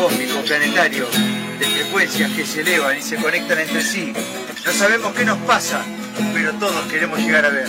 [0.00, 1.06] cósmico planetario
[1.58, 4.14] de frecuencias que se elevan y se conectan entre sí.
[4.64, 5.84] No sabemos qué nos pasa,
[6.32, 7.66] pero todos queremos llegar a ver.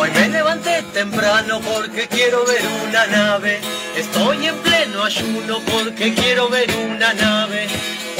[0.00, 3.60] Hoy me levanté temprano porque quiero ver una nave.
[3.94, 7.66] Estoy en pleno ayuno porque quiero ver una nave.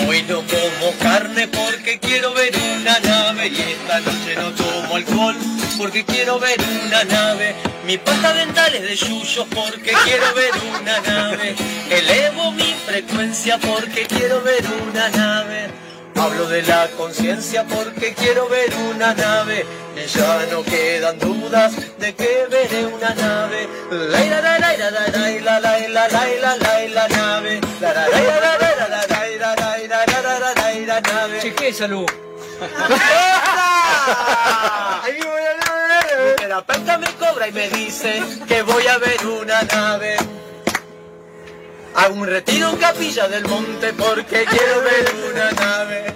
[0.06, 3.46] Hoy no como carne porque quiero ver una nave.
[3.48, 5.36] Y esta noche no tomo alcohol
[5.78, 7.54] porque quiero ver una nave.
[7.86, 10.50] Mi pasta dental es de yuyos porque quiero ver
[10.82, 11.54] una nave.
[11.88, 15.89] Elevo mi frecuencia porque quiero ver una nave.
[16.20, 19.64] Hablo de la conciencia porque quiero ver una nave.
[19.96, 23.66] Y ya no quedan dudas de que veré una nave.
[23.90, 27.60] Laila, la laila, la laila, laila, laila, laila, nave.
[27.80, 31.40] La la laila, la laila, la laila, laila, laila, laila, nave.
[31.40, 32.06] Chequé salud.
[35.02, 36.30] Ahí vivo la nave.
[36.30, 40.18] Mi terapeuta me cobra y me dice que voy a ver una nave.
[41.94, 46.14] Hago un retiro en Capilla del Monte porque quiero ver una nave.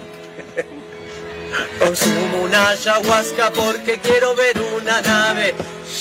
[1.79, 5.53] Consumo una ayahuasca porque quiero ver una nave.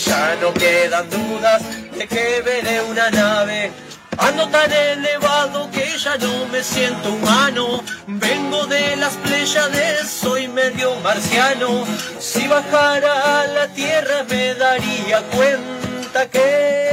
[0.06, 3.72] Ya no quedan dudas de que veré una nave.
[4.16, 7.82] Ando tan elevado que ya no me siento humano.
[8.06, 11.84] Vengo de las Pléyades, soy medio marciano.
[12.20, 16.83] Si bajara a la tierra me daría cuenta que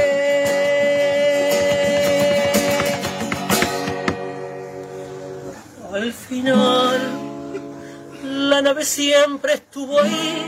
[8.22, 10.44] la nave siempre estuvo ahí.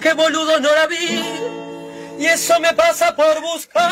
[0.00, 1.22] Qué boludo no la vi.
[2.18, 3.90] Y eso me pasa por buscar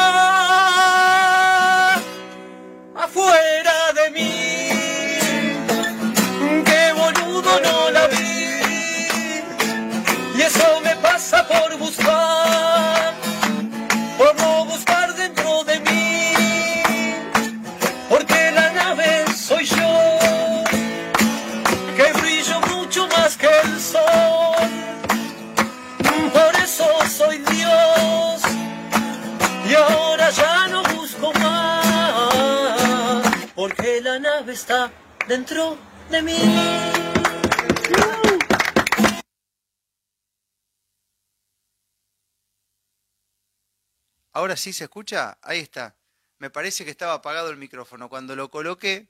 [2.97, 4.69] afuera de mí.
[6.65, 8.27] Qué boludo no la vi.
[10.37, 12.20] Y eso me pasa por buscar,
[34.61, 34.93] está
[35.27, 35.79] dentro
[36.11, 36.37] de mí.
[44.33, 45.97] Ahora sí se escucha, ahí está.
[46.39, 48.09] Me parece que estaba apagado el micrófono.
[48.11, 49.09] Cuando lo coloqué,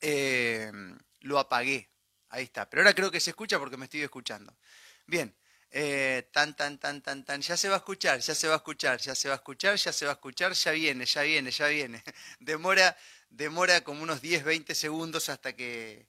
[0.00, 0.70] eh,
[1.20, 1.88] lo apagué.
[2.28, 2.68] Ahí está.
[2.68, 4.54] Pero ahora creo que se escucha porque me estoy escuchando.
[5.06, 5.34] Bien.
[5.72, 7.40] Eh, tan, tan, tan, tan, tan.
[7.40, 9.76] Ya se va a escuchar, ya se va a escuchar, ya se va a escuchar,
[9.76, 12.02] ya se va a escuchar, ya viene, ya viene, ya viene.
[12.40, 12.96] Demora,
[13.30, 16.06] demora como unos 10, 20 segundos hasta que,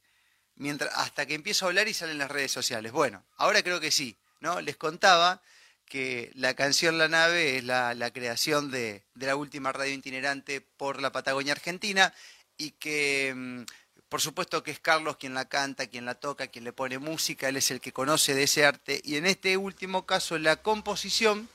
[0.55, 2.91] mientras, hasta que empiezo a hablar y salen las redes sociales.
[2.91, 4.59] Bueno, ahora creo que sí, ¿no?
[4.61, 5.41] Les contaba
[5.85, 10.61] que la canción La Nave es la, la creación de, de, la última radio itinerante
[10.61, 12.13] por la Patagonia Argentina
[12.57, 13.63] y que mm,
[14.07, 17.49] por supuesto que es Carlos quien la canta, quien la toca, quien le pone música,
[17.49, 21.49] él es el que conoce de ese arte y en este último caso la composición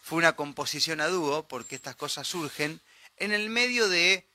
[0.00, 2.80] fue una composición a dúo porque estas cosas surgen
[3.16, 4.29] en el medio de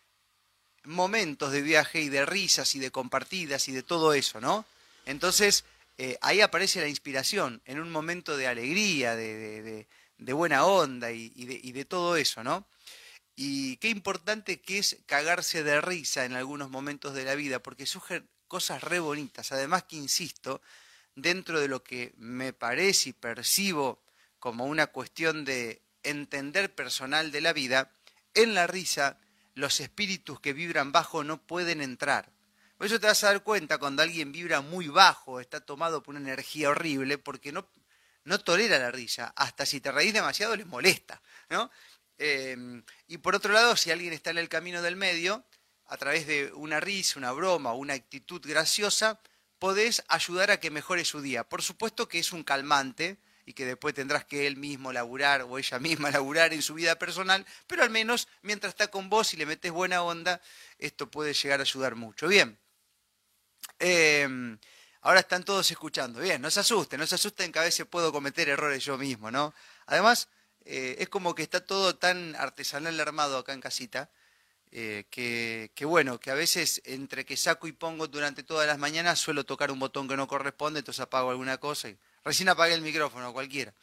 [0.86, 4.66] momentos de viaje y de risas y de compartidas y de todo eso, ¿no?
[5.06, 5.66] Entonces,
[5.98, 9.88] eh, ahí aparece la inspiración, en un momento de alegría, de,
[10.18, 12.66] buena onda y, y, de, todo eso, ¿no?
[13.36, 17.86] Y qué importante que es cagarse de risa en algunos momentos de la vida, porque
[17.86, 19.52] surgen cosas re bonitas.
[19.52, 20.62] Además que, insisto,
[21.16, 24.00] dentro de lo que me parece y percibo
[24.40, 27.92] como una cuestión de entender personal de la vida,
[28.34, 29.18] en la risa
[29.56, 32.32] los espíritus que vibran bajo no pueden entrar.
[32.78, 36.14] Por eso te vas a dar cuenta cuando alguien vibra muy bajo, está tomado por
[36.14, 37.68] una energía horrible, porque no,
[38.26, 39.34] no tolera la risa.
[39.36, 41.22] Hasta si te reís demasiado les molesta.
[41.50, 41.72] ¿no?
[42.18, 45.46] Eh, y por otro lado, si alguien está en el camino del medio,
[45.88, 49.20] a través de una risa, una broma, una actitud graciosa,
[49.60, 51.48] podés ayudar a que mejore su día.
[51.48, 55.58] Por supuesto que es un calmante y que después tendrás que él mismo laburar o
[55.58, 59.38] ella misma laburar en su vida personal, pero al menos mientras está con vos y
[59.38, 60.42] le metes buena onda,
[60.80, 62.28] esto puede llegar a ayudar mucho.
[62.28, 62.58] Bien.
[63.80, 64.58] Eh,
[65.02, 66.20] ahora están todos escuchando.
[66.20, 69.30] Bien, no se asusten, no se asusten que a veces puedo cometer errores yo mismo,
[69.32, 69.54] ¿no?
[69.86, 70.28] Además,
[70.66, 74.10] eh, es como que está todo tan artesanal armado acá en casita,
[74.72, 78.80] eh, que, que, bueno, que a veces entre que saco y pongo durante todas las
[78.80, 82.74] mañanas suelo tocar un botón que no corresponde, entonces apago alguna cosa y recién apagué
[82.74, 83.74] el micrófono, cualquiera.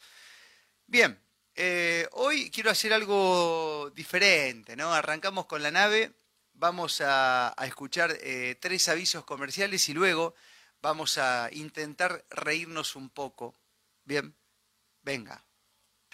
[0.85, 1.19] Bien,
[1.55, 4.93] eh, hoy quiero hacer algo diferente, ¿no?
[4.93, 6.11] Arrancamos con la nave,
[6.53, 10.35] vamos a, escuchar eh, tres avisos comerciales y luego
[10.81, 13.55] vamos a intentar reírnos un poco.
[14.03, 14.35] Bien,
[15.01, 15.45] venga.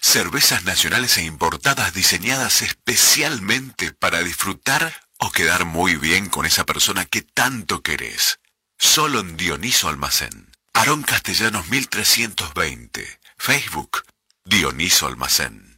[0.01, 7.05] Cervezas nacionales e importadas diseñadas especialmente para disfrutar o quedar muy bien con esa persona
[7.05, 8.39] que tanto querés.
[8.77, 10.58] Solo en Dioniso Almacén.
[10.79, 13.05] Aarón Castellanos 1320.
[13.37, 14.03] Facebook.
[14.45, 15.77] Dioniso Almacén.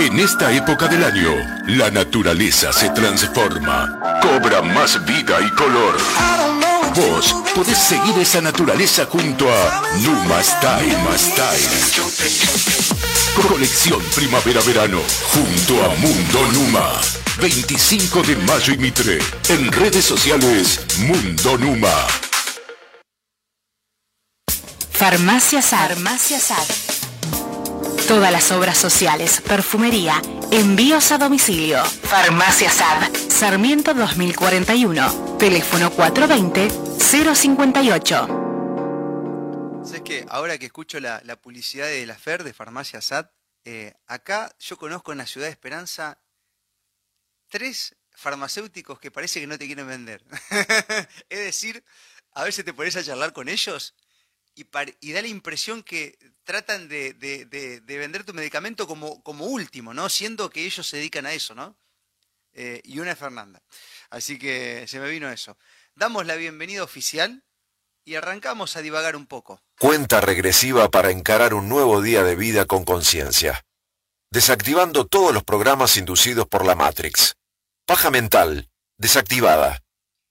[0.00, 1.30] En esta época del año,
[1.68, 5.96] la naturaleza se transforma, cobra más vida y color.
[6.96, 10.98] Vos podés seguir esa naturaleza junto a Numa Style.
[13.42, 15.00] Conexión Primavera-Verano
[15.32, 17.00] junto a Mundo Numa.
[17.40, 19.18] 25 de mayo y Mitre.
[19.48, 22.06] En redes sociales, Mundo Numa.
[24.90, 25.90] Farmacia Sar.
[25.90, 26.64] Farmacia Sar.
[28.08, 31.82] Todas las obras sociales, perfumería, envíos a domicilio.
[31.84, 33.10] Farmacia Sar.
[33.28, 35.36] Sarmiento 2041.
[35.38, 36.68] Teléfono 420
[37.34, 38.43] 058.
[40.28, 43.32] Ahora que escucho la, publicidad de la FER, de Farmacia SAT,
[43.64, 46.20] eh, acá yo conozco en la ciudad de Esperanza
[47.48, 50.24] tres farmacéuticos que parece que no te quieren vender.
[51.28, 51.84] es decir,
[52.32, 53.94] a veces te pones a charlar con ellos
[54.54, 54.64] y,
[55.12, 60.08] da la impresión que tratan de, vender tu medicamento como, último, ¿no?
[60.08, 61.76] Siendo que ellos se dedican a eso, ¿no?
[62.52, 63.62] Eh, y una es Fernanda.
[64.10, 65.58] Así que se me vino eso.
[65.96, 67.44] Damos la bienvenida oficial
[68.04, 69.60] y arrancamos a divagar un poco.
[69.78, 73.64] Cuenta regresiva para encarar un nuevo día de vida con conciencia.
[74.30, 77.36] Desactivando todos los programas inducidos por la Matrix.
[77.86, 78.68] Paja mental,
[78.98, 79.80] desactivada.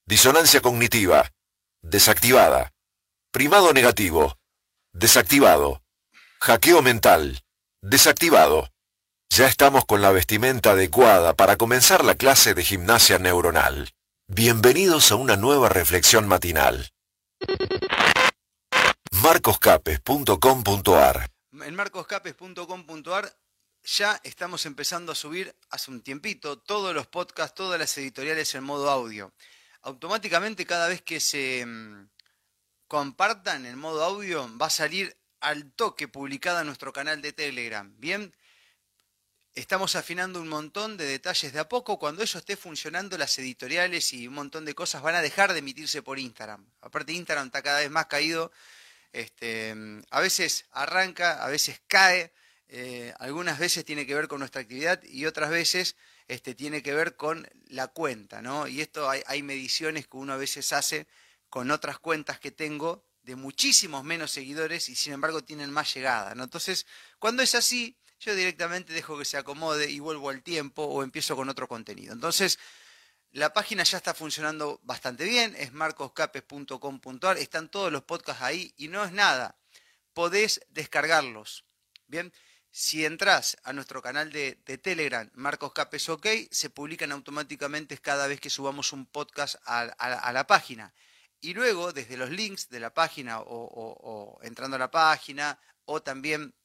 [0.05, 1.31] Disonancia cognitiva,
[1.81, 2.73] desactivada.
[3.31, 4.37] Primado negativo,
[4.91, 5.81] desactivado.
[6.41, 7.41] Hackeo mental,
[7.81, 8.69] desactivado.
[9.29, 13.91] Ya estamos con la vestimenta adecuada para comenzar la clase de gimnasia neuronal.
[14.27, 16.92] Bienvenidos a una nueva reflexión matinal
[19.21, 21.29] marcoscapes.com.ar
[21.61, 23.31] En marcoscapes.com.ar
[23.83, 28.63] ya estamos empezando a subir hace un tiempito todos los podcasts, todas las editoriales en
[28.63, 29.33] modo audio.
[29.81, 32.09] Automáticamente cada vez que se mm,
[32.87, 37.93] compartan en modo audio va a salir al toque publicada en nuestro canal de Telegram.
[37.97, 38.33] Bien,
[39.55, 41.99] estamos afinando un montón de detalles de a poco.
[41.99, 45.59] Cuando eso esté funcionando, las editoriales y un montón de cosas van a dejar de
[45.59, 46.65] emitirse por Instagram.
[46.81, 48.51] Aparte, Instagram está cada vez más caído.
[49.11, 49.75] Este,
[50.09, 52.33] a veces arranca, a veces cae.
[52.67, 55.95] Eh, algunas veces tiene que ver con nuestra actividad y otras veces
[56.27, 58.67] este, tiene que ver con la cuenta, ¿no?
[58.67, 61.05] Y esto hay, hay mediciones que uno a veces hace
[61.49, 66.31] con otras cuentas que tengo de muchísimos menos seguidores y sin embargo tienen más llegada.
[66.31, 66.87] Entonces,
[67.19, 71.35] cuando es así, yo directamente dejo que se acomode y vuelvo al tiempo o empiezo
[71.35, 72.13] con otro contenido.
[72.13, 72.59] Entonces,
[73.31, 78.87] la página ya está funcionando bastante bien, es marcoscapes.com.ar, están todos los podcasts ahí y
[78.87, 79.57] no es nada,
[80.13, 81.65] podés descargarlos.
[82.07, 82.31] Bien,
[82.69, 88.39] si entras a nuestro canal de, Telegram, Marcos Capes OK, se publican automáticamente cada vez
[88.39, 90.93] que subamos un podcast a, la página.
[91.39, 96.01] Y luego, desde los links de la página o, o entrando a la página o
[96.01, 96.55] también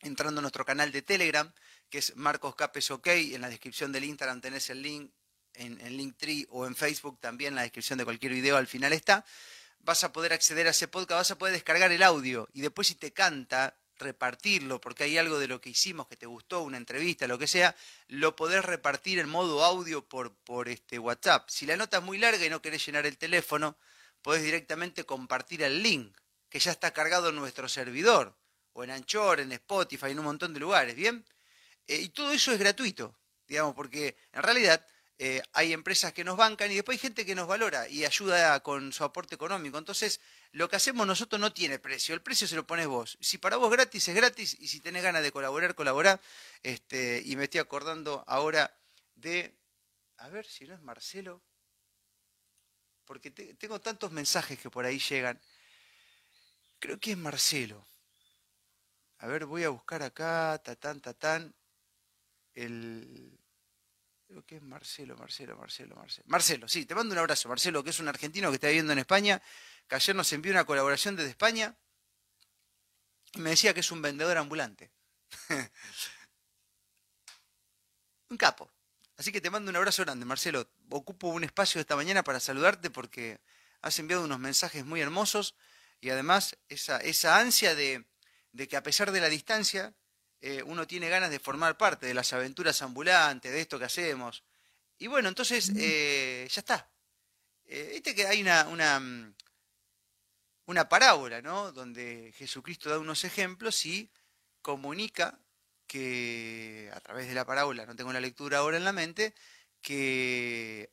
[0.00, 1.52] entrando a nuestro canal de Telegram,
[1.90, 3.06] que es Marcos Capes OK.
[3.06, 5.10] En la descripción del Instagram tenés el link,
[5.54, 9.24] en, Linktree o en Facebook también, en la descripción de cualquier video al final está.
[9.80, 12.88] Vas a poder acceder a ese podcast, vas a poder descargar el audio y después
[12.88, 16.76] si te canta repartirlo, porque hay algo de lo que hicimos que te gustó, una
[16.76, 17.74] entrevista, lo que sea,
[18.06, 21.48] lo podés repartir en modo audio por, por este WhatsApp.
[21.48, 23.76] Si la nota es muy larga y no querés llenar el teléfono,
[24.22, 26.16] podés directamente compartir el link,
[26.48, 28.36] que ya está cargado en nuestro servidor
[28.78, 31.24] o en Anchor, en Spotify, en un montón de lugares, ¿bien?
[31.88, 33.18] Eh, y todo eso es gratuito,
[33.48, 34.86] digamos, porque en realidad
[35.18, 38.60] eh, hay empresas que nos bancan y después hay gente que nos valora y ayuda
[38.60, 39.78] con su aporte económico.
[39.78, 40.20] Entonces,
[40.52, 43.18] lo que hacemos nosotros no tiene precio, el precio se lo pones vos.
[43.20, 46.20] Si para vos gratis es gratis y si tenés ganas de colaborar, colaborá.
[46.62, 48.72] Este, y me estoy acordando ahora
[49.16, 49.58] de,
[50.18, 51.42] a ver si no es Marcelo,
[53.04, 55.40] porque tengo tantos mensajes que por ahí llegan.
[56.78, 57.87] Creo que es Marcelo.
[59.18, 61.54] A ver, voy a buscar acá, tatán, tatán,
[62.54, 63.36] el...
[64.26, 66.24] Creo que es Marcelo, Marcelo, Marcelo, Marcelo.
[66.28, 68.98] Marcelo, sí, te mando un abrazo, Marcelo, que es un argentino que está viviendo en
[68.98, 69.42] España,
[69.88, 71.74] que ayer nos envió una colaboración desde España
[73.32, 74.90] y me decía que es un vendedor ambulante.
[78.28, 78.70] un capo.
[79.16, 80.70] Así que te mando un abrazo grande, Marcelo.
[80.90, 83.40] Ocupo un espacio esta mañana para saludarte porque
[83.80, 85.54] has enviado unos mensajes muy hermosos
[86.00, 88.04] y además esa, esa ansia de,
[88.58, 89.94] de que a pesar de la distancia,
[90.40, 94.42] eh, uno tiene ganas de formar parte de las aventuras ambulantes, de esto que hacemos.
[94.98, 96.90] Y bueno, entonces eh, ya está.
[97.66, 99.34] Eh, Viste que hay una, una, mm,
[100.66, 101.70] una parábola, ¿no?
[101.70, 104.10] Donde Jesucristo da unos ejemplos y
[104.60, 105.38] comunica
[105.86, 109.34] que a través de la parábola, no tengo la lectura ahora en la mente,
[109.80, 110.90] que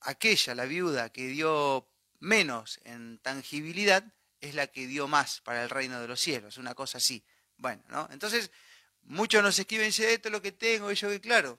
[0.00, 5.70] aquella, la viuda que dio menos en tangibilidad, es la que dio más para el
[5.70, 7.24] reino de los cielos, una cosa así.
[7.56, 8.08] Bueno, ¿no?
[8.10, 8.50] Entonces,
[9.02, 11.58] muchos nos escriben, esto es lo que tengo, y yo que claro,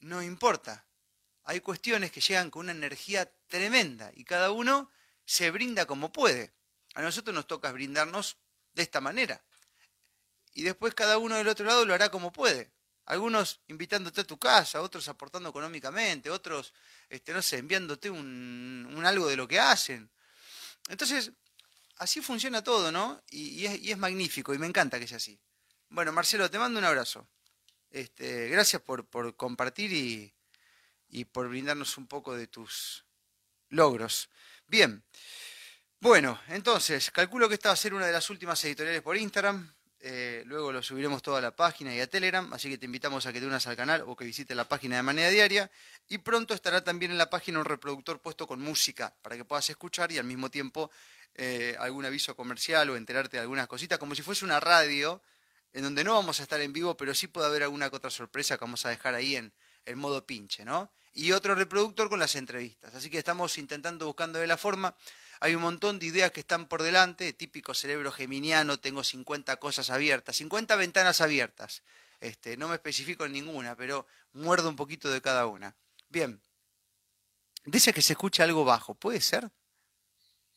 [0.00, 0.86] no importa.
[1.44, 4.90] Hay cuestiones que llegan con una energía tremenda y cada uno
[5.24, 6.52] se brinda como puede.
[6.94, 8.36] A nosotros nos toca brindarnos
[8.74, 9.42] de esta manera.
[10.52, 12.70] Y después cada uno del otro lado lo hará como puede.
[13.04, 16.74] Algunos invitándote a tu casa, otros aportando económicamente, otros,
[17.08, 20.10] este, no sé, enviándote un, algo de lo que hacen.
[20.88, 21.32] Entonces,
[21.98, 23.22] así funciona todo, ¿no?
[23.30, 25.38] Y, es, magnífico y me encanta que sea así.
[25.90, 27.28] Bueno, Marcelo, te mando un abrazo.
[27.90, 29.92] Este, gracias por, compartir
[31.08, 33.04] y, por brindarnos un poco de tus
[33.70, 34.30] logros.
[34.66, 35.02] Bien,
[36.00, 39.74] bueno, entonces, calculo que esta va a ser una de las últimas editoriales por Instagram.
[40.00, 43.26] Eh, luego lo subiremos todo a la página y a Telegram, así que te invitamos
[43.26, 45.70] a que te unas al canal o que visites la página de manera diaria.
[46.08, 49.68] Y pronto estará también en la página un reproductor puesto con música para que puedas
[49.70, 50.90] escuchar y al mismo tiempo
[51.34, 55.22] eh, algún aviso comercial o enterarte de algunas cositas, como si fuese una radio
[55.72, 58.56] en donde no vamos a estar en vivo, pero sí puede haber alguna otra sorpresa
[58.56, 59.52] que vamos a dejar ahí en,
[59.84, 60.90] en modo pinche, ¿no?
[61.12, 62.94] Y otro reproductor con las entrevistas.
[62.94, 64.96] Así que estamos intentando buscando de la forma.
[65.40, 69.90] Hay un montón de ideas que están por delante, típico cerebro geminiano, tengo 50 cosas
[69.90, 71.82] abiertas, 50 ventanas abiertas.
[72.20, 75.76] Este, no me especifico en ninguna, pero muerdo un poquito de cada una.
[76.08, 76.40] Bien,
[77.64, 79.50] dice que se escucha algo bajo, ¿puede ser?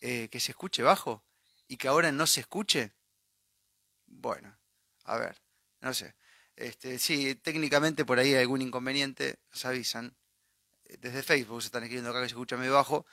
[0.02, 1.24] Eh, que se escuche bajo
[1.68, 2.92] y que ahora no se escuche.
[4.08, 4.58] Bueno,
[5.04, 5.40] a ver,
[5.80, 6.16] no sé.
[6.56, 10.16] Este, sí, técnicamente por ahí hay algún inconveniente, nos avisan.
[11.00, 13.06] Desde Facebook se están escribiendo acá que se escucha medio bajo.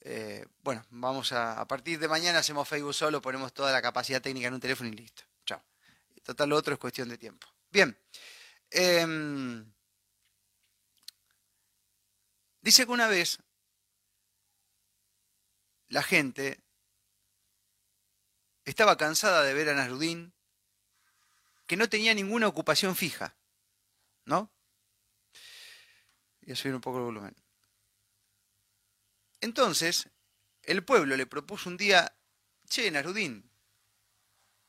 [0.00, 4.20] Eh, bueno, vamos a, a partir de mañana hacemos Facebook solo, ponemos toda la capacidad
[4.20, 5.22] técnica en un teléfono y listo.
[5.46, 5.62] Chao.
[6.22, 7.46] Total, lo otro es cuestión de tiempo.
[7.70, 7.96] Bien.
[8.70, 9.64] Em,
[12.60, 13.38] dice que una vez
[15.92, 16.58] la gente
[18.64, 20.32] estaba cansada de ver a Nasrudín,
[21.66, 23.36] que no tenía ninguna ocupación fija.
[24.24, 24.50] ¿No?
[26.40, 27.36] Voy a subir un poco el volumen.
[29.42, 30.08] Entonces,
[30.62, 32.16] el pueblo le propuso un día,
[32.70, 33.50] che, Narudín,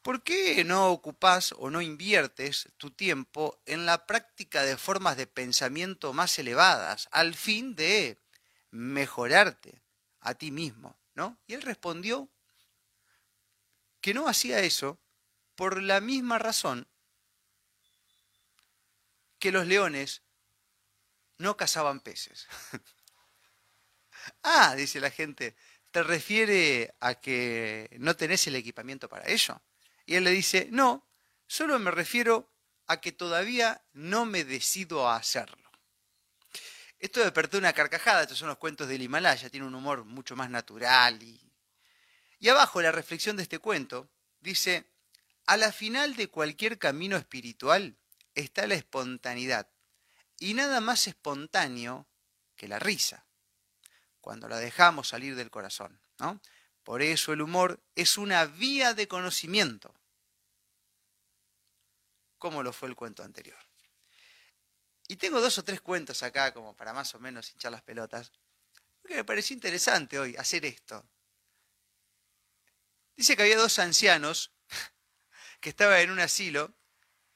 [0.02, 5.28] ¿por qué no ocupás o no inviertes tu tiempo en la práctica de formas de
[5.28, 8.20] pensamiento más elevadas, al fin de
[8.72, 9.82] mejorarte
[10.20, 10.98] a ti mismo?
[11.16, 11.40] ¿No?
[11.48, 12.30] Y él respondió
[14.02, 15.00] que no hacía eso
[15.56, 16.88] por la misma razón
[19.40, 20.24] que los leones
[21.38, 22.48] no cazaban peces.
[24.42, 25.54] Ah, dice la gente,
[25.92, 29.62] ¿te refiere a que no tenés el equipamiento para ello?
[30.06, 31.06] Y él le dice, no,
[31.46, 32.50] solo me refiero
[32.88, 35.63] a que todavía no me decido a hacerlo.
[37.04, 40.50] Esto despertó una carcajada, estos son los cuentos del Himalaya, tiene un humor mucho más
[40.50, 41.22] natural.
[41.22, 41.38] Y,
[42.40, 44.90] y abajo la reflexión de este cuento dice,
[45.46, 47.98] a la final de cualquier camino espiritual
[48.36, 49.68] está la espontaneidad,
[50.40, 52.08] y nada más espontáneo
[52.56, 53.26] que la risa
[54.22, 56.00] cuando la dejamos salir del corazón.
[56.20, 56.40] ¿no?
[56.86, 59.94] Por eso el humor es una vía de conocimiento,
[62.38, 63.60] como lo fue el cuento anterior.
[65.08, 68.32] Y tengo dos o tres cuentos acá como para más o menos hinchar las pelotas,
[69.02, 71.06] porque me pareció interesante hoy hacer esto.
[73.16, 74.54] Dice que había dos ancianos
[75.60, 76.76] que estaban en un asilo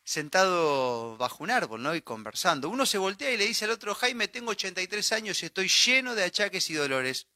[0.04, 1.94] sentado bajo un árbol, ¿no?
[1.94, 2.70] Y conversando.
[2.70, 6.16] Uno se voltea y le dice al otro, Jaime, tengo 83 años y estoy lleno
[6.16, 7.28] de achaques y dolores.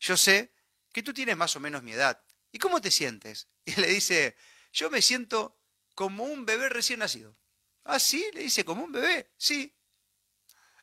[0.00, 0.52] Yo sé
[0.92, 2.20] que tú tienes más o menos mi edad.
[2.50, 3.48] ¿Y cómo te sientes?
[3.64, 4.36] Y le dice,
[4.72, 5.60] yo me siento
[5.94, 7.36] como un bebé recién nacido.
[7.84, 8.24] ¿Ah, sí?
[8.32, 9.30] Le dice, como un bebé.
[9.36, 9.74] Sí.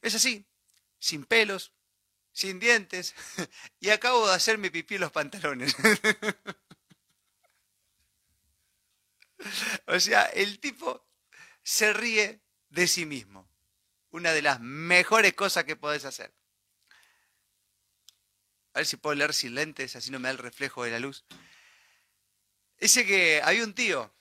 [0.02, 0.46] Es así,
[1.00, 1.74] sin pelos,
[2.32, 3.16] sin dientes,
[3.80, 5.76] y acabo de hacerme pipí en los pantalones.
[9.88, 11.08] o sea, el tipo
[11.64, 13.50] se ríe de sí mismo.
[14.10, 16.34] Una de las mejores cosas que podés hacer.
[18.74, 21.00] A ver si puedo leer sin lentes, así no me da el reflejo de la
[21.00, 21.26] luz.
[22.80, 24.14] Dice que había un tío,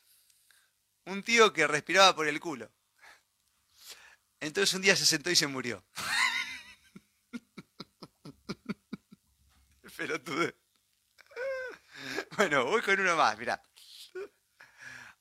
[1.07, 2.71] un tío que respiraba por el culo.
[4.41, 5.85] Entonces un día se sentó y se murió.
[9.97, 10.55] Pero tú.
[12.37, 13.63] Bueno, voy con uno más, mirá.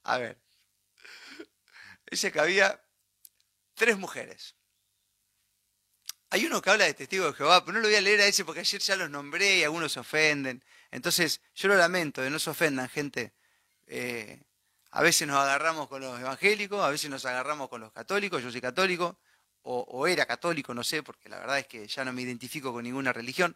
[0.04, 0.38] A ver.
[2.12, 2.84] Dice que había
[3.74, 4.56] tres mujeres.
[6.30, 8.28] Hay uno que habla de testigos de Jehová, pero no lo voy a leer a
[8.28, 10.64] ese porque ayer ya los nombré y algunos se ofenden.
[10.92, 13.34] Entonces, yo lo lamento, de no se ofendan, gente.
[13.88, 14.44] Eh,
[14.96, 18.50] a veces nos agarramos con los evangélicos, a veces nos agarramos con los católicos, yo
[18.50, 19.20] soy católico,
[19.62, 22.84] o, era católico, no sé, porque la verdad es que ya no me identifico con
[22.84, 23.54] ninguna religión,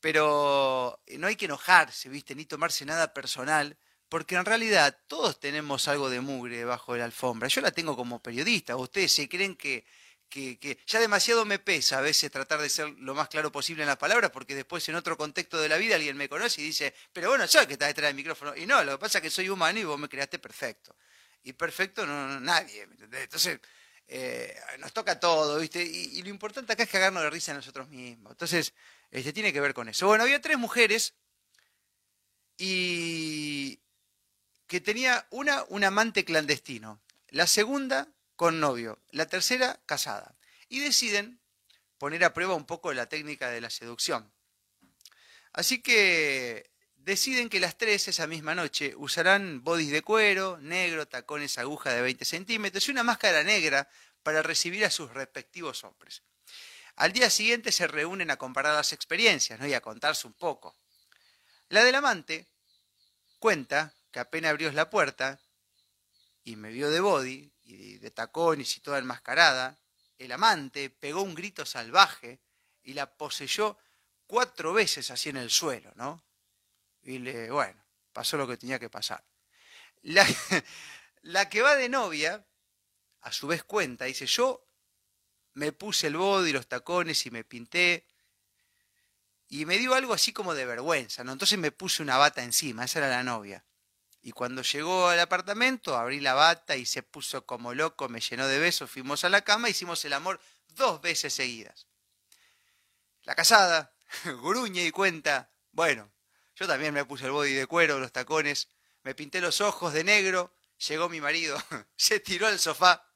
[0.00, 2.34] pero no hay que enojarse, ¿viste?
[2.34, 3.76] Ni tomarse nada personal,
[4.08, 7.48] porque en realidad todos tenemos algo de mugre debajo de la alfombra.
[7.48, 9.84] Yo la tengo como periodista, ustedes se creen que,
[10.30, 13.88] que, ya demasiado me pesa a veces tratar de ser lo más claro posible en
[13.88, 16.94] las palabras, porque después en otro contexto de la vida alguien me conoce y dice,
[17.12, 18.56] pero bueno, yo que está detrás del micrófono.
[18.56, 20.96] Y no, lo que pasa es que soy humano y vos me creaste perfecto.
[21.42, 22.86] Y perfecto no, nadie.
[23.12, 23.58] Entonces,
[24.06, 25.82] eh, nos toca todo, ¿viste?
[25.82, 28.32] Y, lo importante acá es cagarnos de risa a nosotros mismos.
[28.32, 28.72] Entonces,
[29.10, 30.06] este, tiene que ver con eso.
[30.06, 31.14] Bueno, había tres mujeres
[32.56, 33.80] y
[34.66, 37.00] que tenía una, un amante clandestino.
[37.30, 38.08] La segunda,
[38.40, 40.34] con novio, la tercera casada.
[40.70, 41.42] Y deciden
[41.98, 44.32] poner a prueba un poco la técnica de la seducción.
[45.52, 51.58] Así que deciden que las tres esa misma noche usarán bodys de cuero, negro, tacones
[51.58, 53.90] aguja de 20 centímetros y una máscara negra
[54.22, 56.22] para recibir a sus respectivos hombres.
[56.96, 60.78] Al día siguiente se reúnen a comparar las experiencias y a contarse un poco.
[61.68, 62.46] La del amante
[63.38, 65.38] cuenta que apenas abrió la puerta
[66.42, 69.78] y me vio de body y de tacones y toda enmascarada,
[70.18, 72.40] el amante pegó un grito salvaje
[72.82, 73.78] y la poseyó
[74.26, 76.22] cuatro veces así en el suelo, ¿no?
[77.02, 79.24] Y le, bueno, pasó lo que tenía que pasar.
[80.02, 80.26] La,
[81.22, 82.44] la que va de novia,
[83.22, 84.66] a su vez cuenta, dice, yo
[85.54, 88.06] me puse el body, los tacones y me pinté,
[89.48, 91.32] y me dio algo así como de vergüenza, ¿no?
[91.32, 93.64] Entonces me puse una bata encima, esa era la novia.
[94.22, 98.46] Y cuando llegó al apartamento, abrí la bata y se puso como loco, me llenó
[98.46, 101.86] de besos, fuimos a la cama, hicimos el amor dos veces seguidas.
[103.22, 106.12] La casada, gruñe y cuenta, bueno,
[106.54, 108.68] yo también me puse el body de cuero, los tacones,
[109.02, 110.54] me pinté los ojos de negro,
[110.88, 111.56] llegó mi marido,
[111.96, 113.06] se tiró al sofá,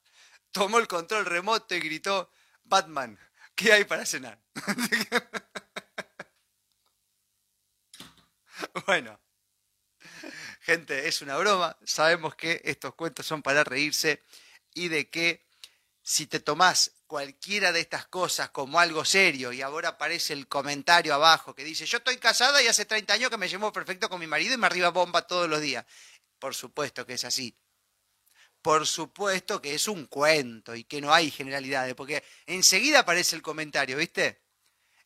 [0.52, 2.30] tomó el control remoto y gritó,
[2.62, 3.18] Batman,
[3.54, 4.40] ¿qué hay para cenar?
[8.86, 9.21] bueno,
[10.64, 11.76] Gente, es una broma.
[11.84, 14.22] Sabemos que estos cuentos son para reírse
[14.72, 15.44] y de que
[16.00, 21.12] si te tomás cualquiera de estas cosas como algo serio y ahora aparece el comentario
[21.12, 24.18] abajo que dice yo estoy casada y hace 30 años que me llevo perfecto con
[24.18, 25.84] mi marido y me arriba bomba todos los días.
[26.38, 27.54] Por supuesto que es así.
[28.62, 33.42] Por supuesto que es un cuento y que no hay generalidades, porque enseguida aparece el
[33.42, 34.40] comentario, ¿viste?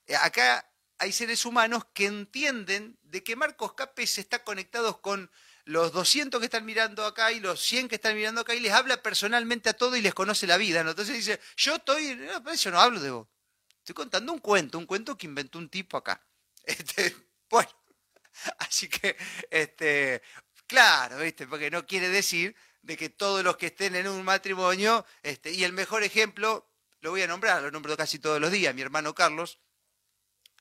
[0.07, 5.29] Eh, acá hay seres humanos que entienden de que Marcos Capes está conectado con
[5.69, 8.73] los 200 que están mirando acá y los 100 que están mirando acá y les
[8.73, 10.83] habla personalmente a todo y les conoce la vida.
[10.83, 10.91] ¿no?
[10.91, 12.19] Entonces dice, yo estoy,
[12.59, 13.29] yo no hablo de vos.
[13.77, 16.25] Estoy contando un cuento, un cuento que inventó un tipo acá.
[16.65, 17.17] Este,
[17.49, 17.71] bueno,
[18.59, 19.17] así que,
[19.51, 20.23] este,
[20.67, 21.47] claro, ¿viste?
[21.47, 25.65] porque no quiere decir de que todos los que estén en un matrimonio, este, y
[25.65, 29.15] el mejor ejemplo, lo voy a nombrar, lo nombro casi todos los días, mi hermano
[29.15, 29.61] Carlos,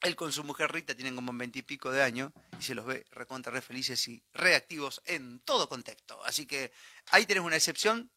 [0.01, 3.51] él con su mujer Rita tienen como veintipico de años y se los ve recontra
[3.51, 6.23] re felices y reactivos en todo contexto.
[6.25, 6.71] Así que
[7.07, 8.11] ahí tenés una excepción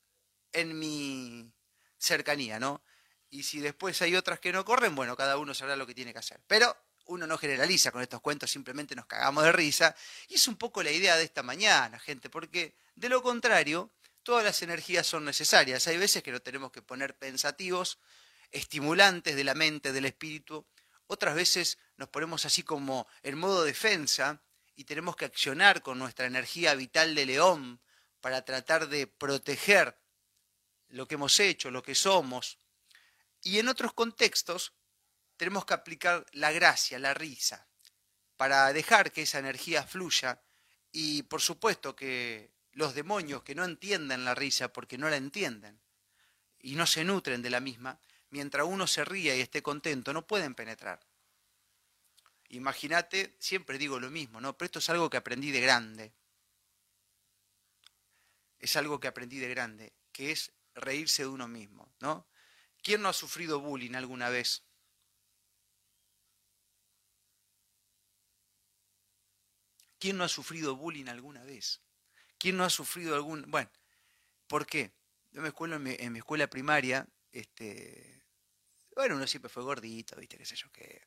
[0.52, 1.50] en mi
[1.98, 2.82] cercanía, ¿no?
[3.30, 6.12] Y si después hay otras que no corren, bueno, cada uno sabrá lo que tiene
[6.12, 6.40] que hacer.
[6.46, 9.94] Pero uno no generaliza con estos cuentos, simplemente nos cagamos de risa.
[10.28, 14.44] Y es un poco la idea de esta mañana, gente, porque de lo contrario, todas
[14.44, 15.86] las energías son necesarias.
[15.86, 17.98] Hay veces que lo tenemos que poner pensativos,
[18.50, 20.66] estimulantes de la mente, del espíritu,
[21.11, 24.40] otras veces nos ponemos así como en modo defensa
[24.77, 27.81] y tenemos que accionar con nuestra energía vital de león
[28.20, 29.99] para tratar de proteger
[30.90, 32.59] lo que hemos hecho, lo que somos.
[33.42, 34.73] Y en otros contextos
[35.37, 37.66] tenemos que aplicar la gracia, la risa,
[38.37, 40.40] para dejar que esa energía fluya.
[40.92, 45.81] Y por supuesto que los demonios que no entienden la risa porque no la entienden
[46.61, 47.99] y no se nutren de la misma,
[48.30, 51.00] mientras uno se ría y esté contento, no pueden penetrar.
[52.48, 54.56] Imagínate, siempre digo lo mismo, ¿no?
[54.56, 56.12] Pero esto es algo que aprendí de grande.
[58.58, 62.26] Es algo que aprendí de grande, que es reírse de uno mismo, ¿no?
[62.82, 64.64] ¿Quién no ha sufrido bullying alguna vez?
[69.98, 71.80] ¿Quién no ha sufrido bullying alguna vez?
[72.38, 73.44] ¿Quién no ha sufrido algún...
[73.48, 73.70] Bueno,
[74.46, 74.92] ¿por qué?
[75.30, 78.19] Yo me escuela en mi, en mi escuela primaria, este,
[78.94, 80.37] bueno, uno siempre fue gordito, ¿viste?
[80.38, 81.07] ¿Qué sé yo qué?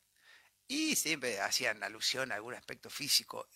[0.66, 3.48] Y siempre hacían alusión a algún aspecto físico,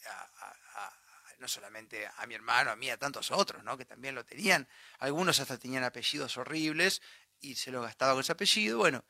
[1.38, 3.76] no solamente a mi hermano, a mí, a tantos otros, ¿no?
[3.78, 4.68] Que también lo tenían.
[4.98, 7.00] Algunos hasta tenían apellidos horribles
[7.40, 8.78] y se lo gastaba con ese apellido.
[8.78, 9.04] Bueno,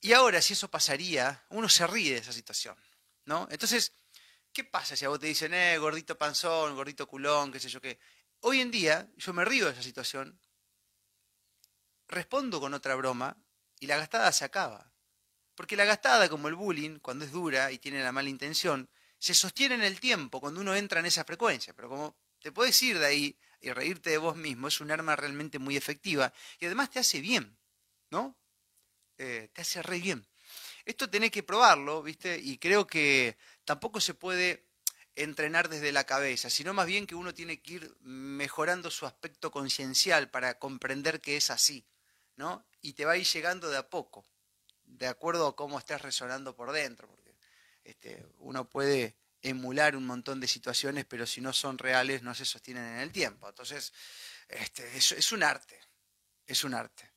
[0.00, 2.76] Y ahora, si eso pasaría, uno se ríe de esa situación,
[3.24, 3.48] ¿no?
[3.50, 3.92] Entonces,
[4.52, 7.80] ¿qué pasa si a vos te dicen, eh, gordito panzón, gordito culón, qué sé yo
[7.80, 7.98] qué?
[8.40, 10.38] Hoy en día, yo me río de esa situación,
[12.08, 13.36] respondo con otra broma
[13.80, 14.92] y la gastada se acaba.
[15.54, 19.34] Porque la gastada, como el bullying, cuando es dura y tiene la mala intención, se
[19.34, 21.74] sostiene en el tiempo cuando uno entra en esa frecuencia.
[21.74, 25.16] Pero como te puedes ir de ahí y reírte de vos mismo, es un arma
[25.16, 27.58] realmente muy efectiva y además te hace bien,
[28.10, 28.36] ¿no?
[29.18, 30.26] Eh, te hace re bien.
[30.84, 32.38] Esto tenés que probarlo, ¿viste?
[32.38, 34.66] Y creo que tampoco se puede
[35.16, 39.50] entrenar desde la cabeza, sino más bien que uno tiene que ir mejorando su aspecto
[39.50, 41.86] conciencial para comprender que es así,
[42.36, 42.66] ¿no?
[42.80, 44.24] Y te va a ir llegando de a poco,
[44.84, 47.34] de acuerdo a cómo estés resonando por dentro, porque
[47.84, 52.44] este, uno puede emular un montón de situaciones, pero si no son reales no se
[52.44, 53.48] sostienen en el tiempo.
[53.48, 53.92] Entonces,
[54.48, 55.80] este, es un arte,
[56.46, 57.16] es un arte.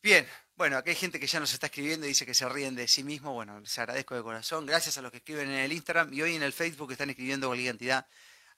[0.00, 2.76] Bien, bueno, aquí hay gente que ya nos está escribiendo y dice que se ríen
[2.76, 3.32] de sí mismo.
[3.32, 4.64] Bueno, les agradezco de corazón.
[4.64, 7.48] Gracias a los que escriben en el Instagram y hoy en el Facebook están escribiendo
[7.48, 8.06] cualquier cantidad,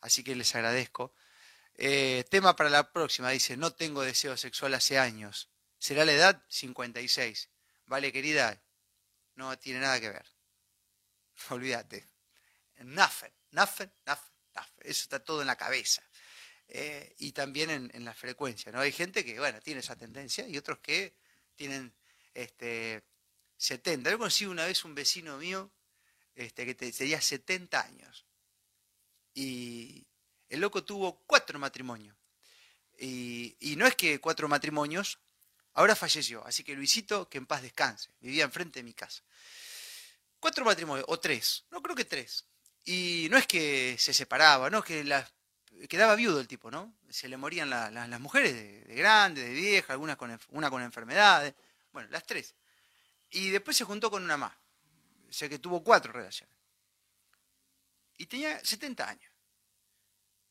[0.00, 1.14] así que les agradezco.
[1.82, 5.48] Eh, tema para la próxima, dice, no tengo deseo sexual hace años.
[5.78, 6.44] ¿Será la edad?
[6.48, 7.48] 56.
[7.86, 8.62] Vale, querida,
[9.36, 10.26] no tiene nada que ver.
[11.48, 12.06] Olvídate.
[12.80, 14.80] Nothing, nothing, nothing, nothing.
[14.82, 16.02] Eso está todo en la cabeza.
[16.68, 18.80] Eh, y también en, en la frecuencia, ¿no?
[18.80, 21.16] Hay gente que, bueno, tiene esa tendencia y otros que
[21.56, 21.94] tienen
[22.34, 23.02] este,
[23.56, 24.10] 70.
[24.10, 25.72] Yo conocí una vez un vecino mío
[26.34, 28.26] este, que tenía 70 años.
[29.32, 30.06] Y
[30.50, 32.14] el loco tuvo cuatro matrimonios.
[32.98, 35.18] Y, no es que cuatro matrimonios,
[35.72, 36.44] ahora falleció.
[36.46, 38.10] Así que Luisito, que en paz descanse.
[38.20, 39.22] Vivía enfrente de mi casa.
[40.38, 41.64] Cuatro matrimonios, o tres.
[41.70, 42.44] No creo que tres.
[42.84, 45.24] Y no es que se separaba, no es que
[45.88, 46.94] quedaba viudo el tipo, ¿no?
[47.08, 51.54] Se le morían las mujeres de, de grande, de vieja, algunas con, una con enfermedades,
[51.92, 52.54] bueno, las tres.
[53.30, 54.52] Y después se juntó con una más,
[55.28, 56.54] o sea que tuvo cuatro relaciones.
[58.16, 59.29] Y tenía 70 años.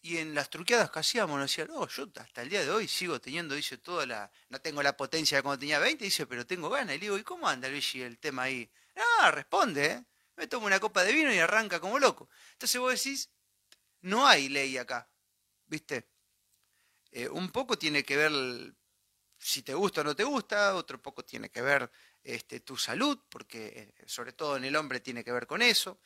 [0.02, 2.88] Y en las truqueadas que hacíamos nos decía, no, yo hasta el día de hoy
[2.88, 6.46] sigo teniendo, dice, toda la, no tengo la potencia de cuando tenía 20, dice, pero
[6.48, 6.96] tengo ganas.
[6.96, 8.70] Y le digo, ¿y cómo anda Luigi el tema ahí?
[9.22, 10.06] Ah, responde, ¿eh?
[10.38, 12.30] Me tomo una copa de vino y arranca como loco.
[12.54, 13.30] Entonces vos decís,
[14.02, 15.10] no hay ley acá.
[15.70, 16.10] ¿viste?
[17.12, 18.32] Eh, un poco tiene que ver
[19.38, 21.90] si te gusta o no te gusta, otro poco tiene que ver
[22.24, 26.02] este, tu salud, porque eh, sobre todo en el hombre tiene que ver con eso.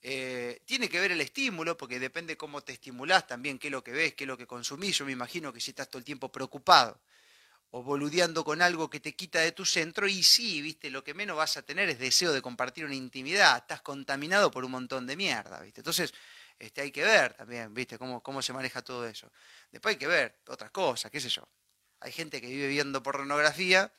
[0.00, 3.82] Eh, tiene que ver el estímulo, porque depende cómo te estimulás también, qué es lo
[3.82, 4.98] que ves, qué es lo que consumís.
[4.98, 7.00] Yo me imagino que si estás todo el tiempo preocupado
[7.70, 11.12] o boludeando con algo que te quita de tu centro, y sí, viste, lo que
[11.14, 15.06] menos vas a tener es deseo de compartir una intimidad, estás contaminado por un montón
[15.06, 15.80] de mierda, viste.
[15.80, 16.14] Entonces,
[16.58, 17.98] este, hay que ver también, ¿viste?
[17.98, 19.30] Cómo, cómo se maneja todo eso.
[19.70, 21.46] Después hay que ver otras cosas, qué sé yo.
[22.00, 23.92] Hay gente que vive viendo pornografía,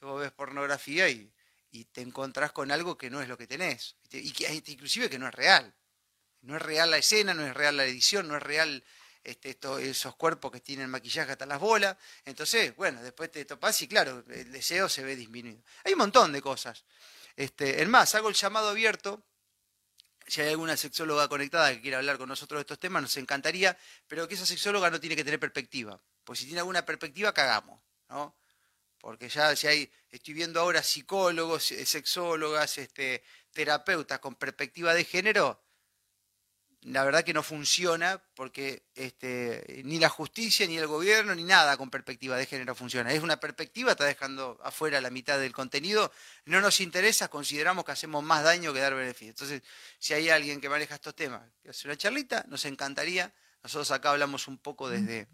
[0.00, 1.30] vos ves pornografía y,
[1.70, 3.96] te encontrás con algo que no es lo que tenés.
[4.10, 5.74] Y que inclusive que no es real.
[6.42, 8.82] No es real la escena, no es real la edición, no es real
[9.22, 11.96] este, esos cuerpos que tienen maquillaje hasta las bolas.
[12.24, 15.62] Entonces, bueno, después te topás y claro, el deseo se ve disminuido.
[15.84, 16.84] Hay un montón de cosas.
[17.36, 19.24] Este, es más, hago el llamado abierto
[20.30, 23.76] si hay alguna sexóloga conectada que quiera hablar con nosotros de estos temas, nos encantaría,
[24.06, 26.00] pero que esa sexóloga no tiene que tener perspectiva.
[26.22, 28.36] Pues si tiene alguna perspectiva, cagamos, ¿no?
[29.00, 35.04] Porque ya si hay, estoy viendo ahora psicólogos, eh, sexólogas, este, terapeutas con perspectiva de
[35.04, 35.60] género,
[36.82, 41.76] la verdad que no funciona porque este, ni la justicia, ni el gobierno, ni nada
[41.76, 43.12] con perspectiva de género funciona.
[43.12, 46.10] Es una perspectiva, está dejando afuera la mitad del contenido,
[46.46, 49.28] no nos interesa, consideramos que hacemos más daño que dar beneficio.
[49.28, 49.62] Entonces,
[49.98, 53.32] si hay alguien que maneja estos temas, que hace una charlita, nos encantaría.
[53.62, 55.28] Nosotros acá hablamos un poco desde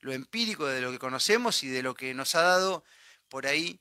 [0.00, 2.84] lo empírico, de lo que conocemos y de lo que nos ha dado
[3.32, 3.80] por ahí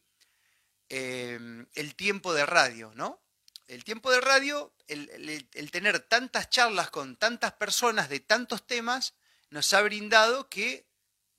[0.87, 1.37] eh,
[1.75, 3.21] el tiempo de radio, ¿no?
[3.67, 9.13] el tiempo de radio, el, tener tantas charlas con tantas personas de tantos temas,
[9.49, 10.87] nos ha brindado que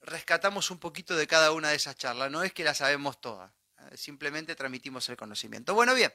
[0.01, 2.29] rescatamos un poquito de cada una de esas charlas.
[2.29, 3.97] No es que las sabemos todas, ¿eh?
[3.97, 5.73] simplemente transmitimos el conocimiento.
[5.73, 6.13] Bueno, bien,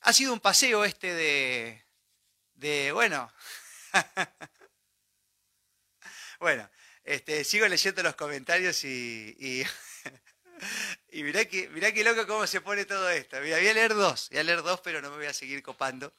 [0.00, 1.84] ha sido un paseo este de,
[2.54, 3.30] de bueno,
[6.40, 6.70] bueno,
[7.04, 9.62] este, sigo leyendo los comentarios y
[11.12, 13.40] mirá que, mirá que loco cómo se pone todo esto.
[13.40, 15.62] Mira, voy a leer dos, voy a leer dos, pero no me voy a seguir
[15.62, 16.12] copando.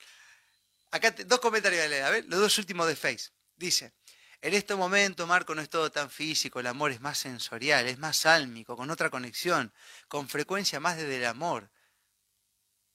[0.92, 3.30] Acá dos comentarios voy a leer, a ver, los dos últimos de Face.
[3.56, 3.94] Dice,
[4.42, 7.98] en este momento, Marco, no es todo tan físico, el amor es más sensorial, es
[7.98, 9.74] más álmico, con otra conexión,
[10.08, 11.70] con frecuencia más desde el amor,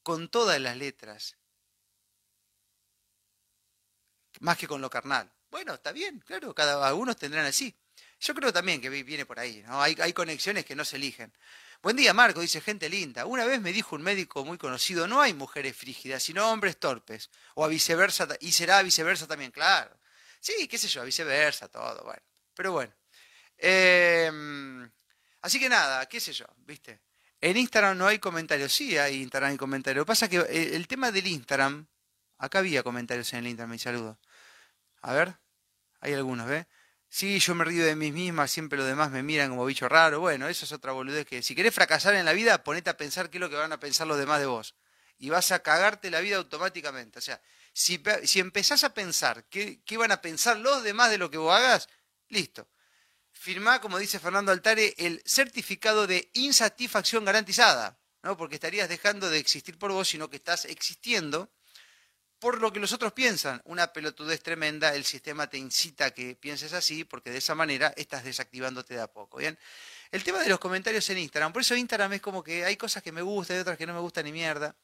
[0.02, 1.37] con todas las letras,
[4.40, 5.33] más que con lo carnal.
[5.50, 7.76] Bueno, está bien, claro, cada algunos tendrán así.
[8.22, 9.82] Yo creo también que viene por ahí, ¿no?
[9.82, 11.32] Hay, hay conexiones que no se eligen.
[11.82, 13.26] Buen día, Marco, dice gente linda.
[13.26, 17.30] Una vez me dijo un médico muy conocido, no hay mujeres frígidas, sino hombres torpes.
[17.56, 19.98] O a viceversa, y será a viceversa también, claro.
[20.38, 22.22] Sí, qué sé yo, a viceversa, todo, bueno.
[22.54, 22.94] Pero bueno.
[23.58, 24.88] Em,
[25.40, 27.00] así que nada, qué sé yo, ¿viste?
[27.40, 28.72] En Instagram no hay comentarios.
[28.72, 30.02] Sí, hay Instagram y comentarios.
[30.02, 31.88] Lo que pasa es que el tema del Instagram,
[32.38, 34.20] acá había comentarios en el Instagram, mi saludo.
[35.00, 35.37] A ver,
[36.00, 36.66] hay algunos, ¿ves?
[37.14, 40.20] Sí, yo me río de mí misma, siempre los demás me miran como bicho raro.
[40.20, 43.29] Bueno, eso es otra boludez que si querés fracasar en la vida, ponete a pensar
[43.29, 44.75] qué es lo que van a pensar los demás de vos.
[45.18, 47.18] Y vas a cagarte la vida automáticamente.
[47.18, 47.38] O sea,
[47.75, 51.37] si, si empezás a pensar qué, qué van a pensar los demás de lo que
[51.37, 51.90] vos hagas,
[52.31, 52.66] listo.
[53.31, 58.38] Firmá, como dice Fernando Altare, el certificado de insatisfacción garantizada, ¿no?
[58.38, 61.53] Porque estarías dejando de existir por vos, sino que estás existiendo
[62.42, 63.62] por lo que los otros piensan.
[63.66, 67.94] Una pelotudez tremenda, el sistema te incita a que pienses así, porque de esa manera
[67.96, 69.38] estás desactivándote de a poco.
[69.38, 69.57] Bien,
[70.11, 73.00] el tema de los comentarios en Instagram, por eso Instagram es como que hay cosas
[73.00, 74.74] que me gustan y otras que no me gustan ni mierda.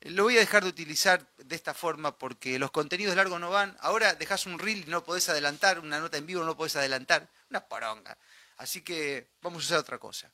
[0.00, 3.76] Lo voy a dejar de utilizar de esta forma porque los contenidos largos no van.
[3.78, 7.30] Ahora dejas un reel y no podés adelantar, una nota en vivo no podés adelantar.
[7.50, 8.18] Una poronga.
[8.56, 10.28] Así que vamos a hacer otra cosa.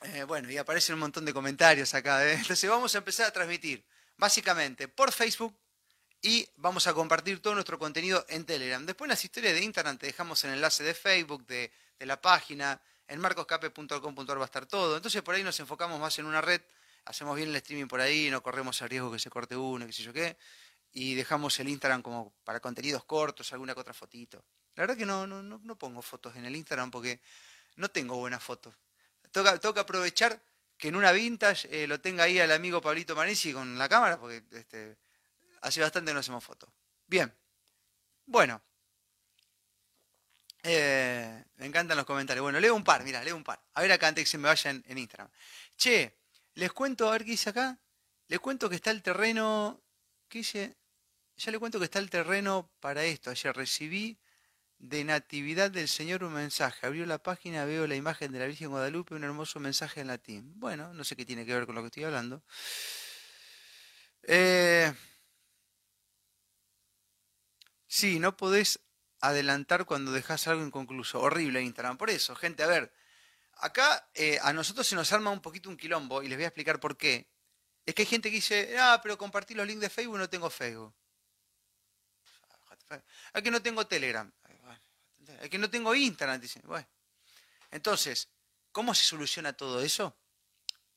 [0.00, 2.26] Eh, bueno, y aparecen un montón de comentarios acá.
[2.26, 2.32] ¿eh?
[2.40, 3.84] Entonces vamos a empezar a transmitir
[4.16, 5.56] básicamente por Facebook
[6.22, 8.84] y vamos a compartir todo nuestro contenido en Telegram.
[8.84, 13.20] Después las historias de Instagram te dejamos el enlace de Facebook, de, la página, en
[13.20, 14.96] marcoscape.com.ar va a estar todo.
[14.96, 16.60] Entonces por ahí nos enfocamos más en una red,
[17.04, 19.92] hacemos bien el streaming por ahí, no corremos el riesgo que se corte uno, qué
[19.92, 20.36] sé yo qué,
[20.92, 24.44] y dejamos el Instagram como para contenidos cortos, alguna que otra fotito.
[24.74, 27.20] La verdad que no, no, no, pongo fotos en el Instagram porque
[27.76, 28.74] no tengo buenas fotos.
[29.30, 30.42] Toca, toca aprovechar
[30.76, 34.18] que en una vintage eh, lo tenga ahí al amigo Pablito Manesi con la cámara,
[34.18, 34.98] porque este,
[35.62, 36.70] hace bastante no hacemos fotos.
[37.06, 37.32] Bien.
[38.26, 38.62] Bueno.
[40.62, 42.42] Eh, me encantan los comentarios.
[42.42, 43.62] Bueno, leo un par, mira, leo un par.
[43.74, 45.30] A ver acá antes que se me vaya en, Instagram.
[45.76, 46.18] Che,
[46.54, 47.78] les cuento, a ver qué dice acá.
[48.28, 49.80] Les cuento que está el terreno.
[50.28, 50.76] ¿Qué dice?
[51.36, 53.30] Ya le cuento que está el terreno para esto.
[53.30, 54.18] Ayer recibí
[54.78, 56.86] de Natividad del Señor un mensaje.
[56.86, 60.52] Abrió la página, veo la imagen de la Virgen Guadalupe, un hermoso mensaje en latín.
[60.56, 62.42] Bueno, no sé qué tiene que ver con lo que estoy hablando.
[64.22, 64.92] Eh,
[67.86, 68.80] sí, no podés
[69.20, 71.20] adelantar cuando dejas algo inconcluso.
[71.20, 71.96] Horrible Instagram.
[71.96, 72.92] Por eso, gente, a ver,
[73.58, 76.48] acá eh, a nosotros se nos arma un poquito un quilombo y les voy a
[76.48, 77.28] explicar por qué.
[77.86, 80.50] Es que hay gente que dice, ah, pero compartí los links de Facebook, no tengo
[80.50, 80.94] Facebook.
[83.32, 84.32] Aquí que no tengo Telegram.
[85.40, 86.62] Es que no tengo Instagram, dicen.
[86.64, 86.88] Bueno.
[87.70, 88.28] Entonces,
[88.72, 90.16] ¿cómo se soluciona todo eso?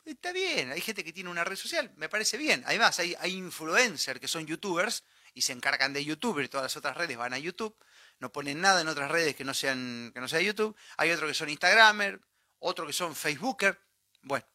[0.05, 2.63] Está bien, hay gente que tiene una red social, me parece bien.
[2.65, 6.77] Además, hay, hay influencers que son youtubers y se encargan de YouTube y todas las
[6.77, 7.77] otras redes van a YouTube.
[8.19, 10.75] No ponen nada en otras redes que no sean que no sea YouTube.
[10.97, 12.19] Hay otros que son Instagramer,
[12.59, 13.79] otros que son Facebooker.
[14.21, 14.45] Bueno,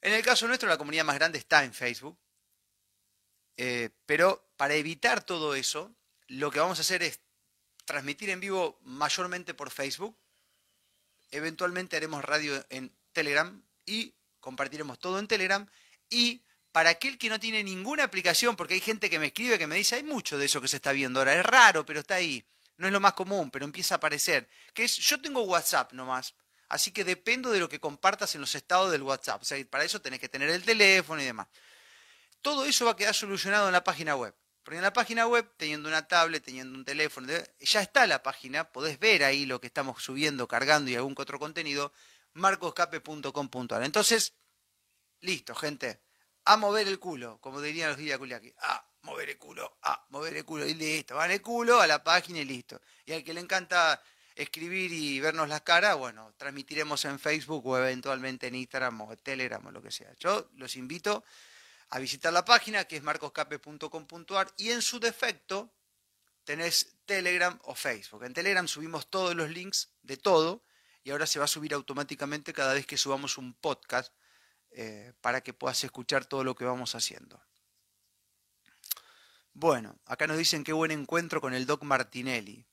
[0.00, 2.18] en el caso nuestro la comunidad más grande está en Facebook.
[3.56, 5.96] Eh, pero para evitar todo eso,
[6.28, 7.20] lo que vamos a hacer es
[7.88, 10.14] transmitir en vivo mayormente por Facebook.
[11.30, 15.66] Eventualmente haremos radio en Telegram y compartiremos todo en Telegram.
[16.10, 19.66] Y para aquel que no tiene ninguna aplicación, porque hay gente que me escribe que
[19.66, 22.16] me dice, hay mucho de eso que se está viendo ahora, es raro, pero está
[22.16, 22.44] ahí.
[22.76, 24.46] No es lo más común, pero empieza a aparecer.
[24.74, 26.34] Que es, yo tengo WhatsApp nomás.
[26.68, 29.40] Así que dependo de lo que compartas en los estados del WhatsApp.
[29.40, 31.48] O sea, para eso tenés que tener el teléfono y demás.
[32.42, 34.34] Todo eso va a quedar solucionado en la página web.
[34.68, 38.70] Porque en la página web, teniendo una tablet, teniendo un teléfono, ya está la página,
[38.70, 41.90] podés ver ahí lo que estamos subiendo, cargando y algún otro contenido,
[42.34, 43.82] marcoscape.com.ar.
[43.82, 44.34] Entonces,
[45.22, 46.02] listo, gente.
[46.44, 48.52] A mover el culo, como dirían los días Culiaki.
[48.60, 50.66] A mover el culo, a mover el culo.
[50.66, 52.78] Y listo, van el culo a la página y listo.
[53.06, 54.02] Y al que le encanta
[54.34, 59.64] escribir y vernos las caras, bueno, transmitiremos en Facebook o eventualmente en Instagram o Telegram
[59.64, 60.12] o lo que sea.
[60.18, 61.24] Yo los invito
[61.90, 65.72] a visitar la página que es marcoscape.com.ar y en su defecto
[66.44, 68.24] tenés Telegram o Facebook.
[68.24, 70.64] En Telegram subimos todos los links de todo
[71.02, 74.12] y ahora se va a subir automáticamente cada vez que subamos un podcast
[74.70, 77.42] eh, para que puedas escuchar todo lo que vamos haciendo.
[79.54, 82.64] Bueno, acá nos dicen qué buen encuentro con el Doc Martinelli.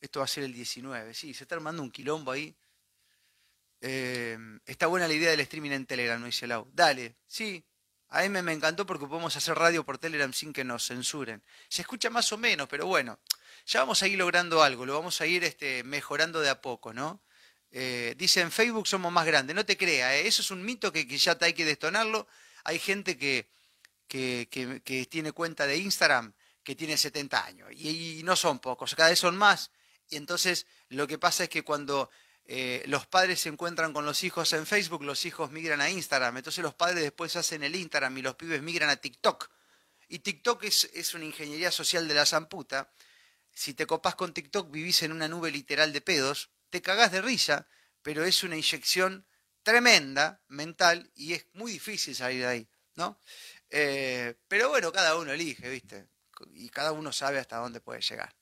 [0.00, 1.14] Esto va a ser el 19.
[1.14, 2.56] Sí, se está armando un quilombo ahí.
[3.82, 6.68] Eh, está buena la idea del streaming en Telegram, no dice Lau.
[6.72, 7.64] Dale, sí,
[8.10, 11.42] a mí me encantó porque podemos hacer radio por Telegram sin que nos censuren.
[11.68, 13.20] Se escucha más o menos, pero bueno,
[13.66, 16.92] ya vamos a ir logrando algo, lo vamos a ir este, mejorando de a poco,
[16.92, 17.22] ¿no?
[17.70, 18.16] Eh,
[18.50, 20.26] Facebook somos más grandes, no te creas, ¿eh?
[20.26, 22.26] eso es un mito que, ya hay que destonarlo.
[22.64, 23.48] Hay gente que,
[24.08, 26.32] que, tiene cuenta de Instagram
[26.64, 29.70] que tiene 70 años y, y no son pocos, cada vez son más.
[30.08, 32.10] Y entonces lo que pasa es que cuando
[32.46, 36.36] eh, los padres se encuentran con los hijos en Facebook, los hijos migran a Instagram,
[36.36, 39.50] entonces los padres después hacen el Instagram y los pibes migran a TikTok.
[40.08, 42.92] Y TikTok es, una ingeniería social de la zamputa.
[43.52, 47.22] Si te copas con TikTok vivís en una nube literal de pedos, te cagás de
[47.22, 47.68] risa,
[48.02, 49.24] pero es una inyección
[49.62, 53.20] tremenda mental y es muy difícil salir de ahí, ¿no?
[53.68, 56.08] Eh, pero bueno, cada uno elige, ¿viste?
[56.54, 58.34] Y cada uno sabe hasta dónde puede llegar.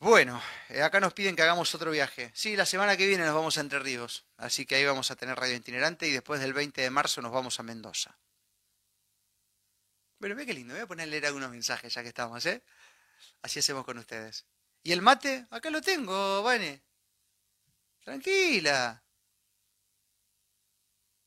[0.00, 2.30] Bueno, eh, acá nos piden que hagamos otro viaje.
[2.32, 5.16] Sí, la semana que viene nos vamos a Entre Ríos, así que ahí vamos a
[5.16, 8.16] tener radio itinerante y después del 20 de marzo nos vamos a Mendoza.
[10.20, 12.62] Bueno, ve qué lindo, voy a poner a algunos mensajes ya que estamos, ¿eh?
[13.42, 14.46] Así hacemos con ustedes.
[14.84, 15.46] ¿Y el mate?
[15.50, 16.82] Acá lo tengo, Vane.
[18.04, 19.02] Tranquila.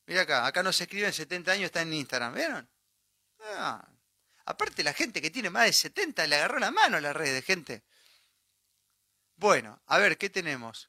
[0.07, 2.69] Mira acá, acá no se escribe en 70 años, está en Instagram, ¿vieron?
[3.39, 3.85] Ah,
[4.45, 7.33] aparte la gente que tiene más de 70 le agarró la mano a la red
[7.33, 7.83] de gente.
[9.41, 10.87] Bueno, a ver, ¿qué tenemos?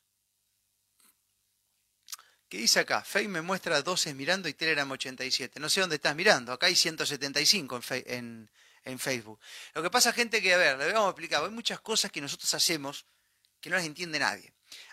[2.51, 3.03] ¿Qué dice acá?
[3.03, 5.59] Fey me muestra 12 mirando y Telegram 87.
[5.59, 6.53] No sé dónde estás mirando.
[6.53, 8.51] Acá hay 175 en, en,
[8.85, 9.41] en Facebook.
[9.73, 12.53] Lo que pasa, gente, que, a ver, le habíamos explicado, hay muchas cosas que nosotros
[12.53, 13.07] hacemos
[13.59, 14.53] que no las entiende nadie.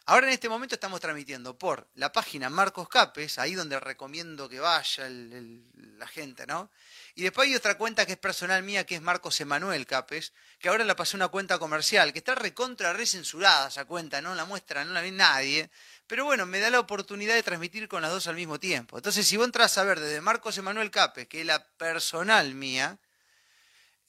[0.10, 4.60] Ahora en este momento estamos transmitiendo por la página Marcos Capes, ahí donde recomiendo que
[4.60, 6.72] vaya la gente, ¿no?
[7.14, 10.68] Y después hay otra cuenta que es personal mía, que es Marcos Emanuel Capes, que
[10.68, 14.84] ahora la pasé una cuenta comercial, que está recontra recensurada esa cuenta, no la muestra,
[14.84, 15.70] no la ve nadie.
[16.08, 18.98] Pero bueno, me da la oportunidad de transmitir con las dos al mismo tiempo.
[18.98, 22.98] Entonces, si vos entras a ver desde Marcos Emanuel Capes, que es la personal mía,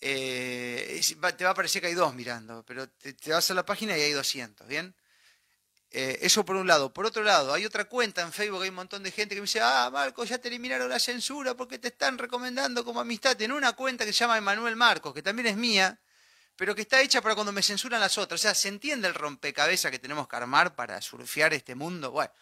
[0.00, 0.98] eh,
[1.36, 3.98] te va a parecer que hay dos mirando, pero te, te vas a la página
[3.98, 4.94] y hay 200, ¿bien?
[5.92, 6.92] Eh, eso por un lado.
[6.92, 9.46] Por otro lado, hay otra cuenta en Facebook, hay un montón de gente que me
[9.46, 13.40] dice, ah, Marcos, ya te eliminaron la censura porque te están recomendando como amistad.
[13.42, 15.98] En una cuenta que se llama Emanuel Marcos, que también es mía,
[16.55, 18.40] pero que está hecha para cuando me censuran las otras.
[18.40, 22.12] O sea, se entiende el rompecabezas que tenemos que armar para surfear este mundo.
[22.12, 22.33] Bueno,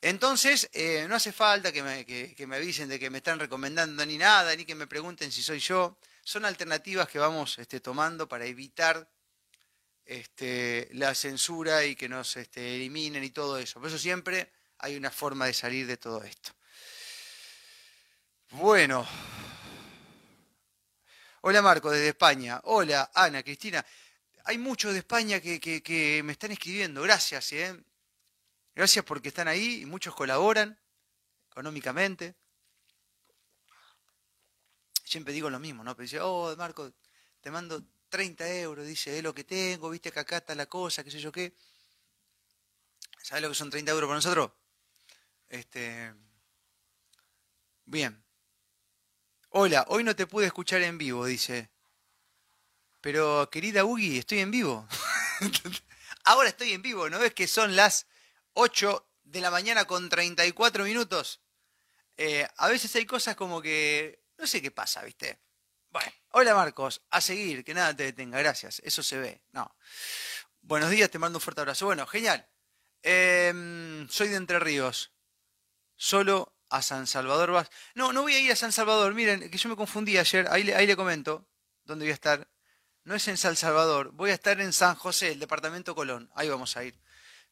[0.00, 4.06] entonces, eh, no hace falta que me, que me, avisen de que me están recomendando
[4.06, 5.98] ni nada, ni que me pregunten si soy yo.
[6.24, 9.10] Son alternativas que vamos este, tomando para evitar
[10.10, 13.78] este, la censura y que nos este, eliminen y todo eso.
[13.78, 16.50] Por eso siempre hay una forma de salir de todo esto.
[18.50, 19.06] Bueno.
[21.42, 22.60] Hola Marco, desde España.
[22.64, 23.86] Hola Ana, Cristina.
[24.46, 27.02] Hay muchos de España que, me están escribiendo.
[27.02, 27.80] Gracias, ¿eh?
[28.74, 30.76] Gracias porque están ahí y muchos colaboran
[31.52, 32.34] económicamente.
[35.04, 35.94] Siempre digo lo mismo, ¿no?
[35.94, 36.92] Pero oh, Marco,
[37.40, 41.02] te mando 30 euros, dice, es lo que tengo, viste que acá está la cosa,
[41.02, 41.54] qué sé yo qué.
[43.22, 44.50] ¿Sabes lo que son 30 euros para nosotros?
[45.48, 46.12] Este.
[47.84, 48.22] Bien.
[49.50, 51.70] Hola, hoy no te pude escuchar en vivo, dice.
[53.00, 54.86] Pero, querida Ugi, estoy en vivo.
[56.24, 58.06] Ahora estoy en vivo, ¿no ves que son las
[58.52, 61.40] 8 de la mañana con 34 minutos?
[62.16, 64.22] Eh, a veces hay cosas como que.
[64.38, 65.40] No sé qué pasa, ¿viste?
[65.90, 69.42] Bueno, hola Marcos, a seguir, que nada te detenga, gracias, eso se ve.
[69.52, 69.74] No.
[70.62, 71.86] Buenos días, te mando un fuerte abrazo.
[71.86, 72.46] Bueno, genial.
[73.02, 75.12] Em, soy de Entre Ríos.
[75.96, 77.70] Solo a San Salvador vas.
[77.94, 79.14] No, no voy a ir a San Salvador.
[79.14, 80.46] Miren, que yo me confundí ayer.
[80.50, 81.46] Ahí le, comento
[81.84, 82.48] dónde voy a estar.
[83.04, 84.12] No es en San Salvador.
[84.12, 86.30] Voy a estar en San José, el departamento Colón.
[86.34, 86.98] Ahí vamos a ir.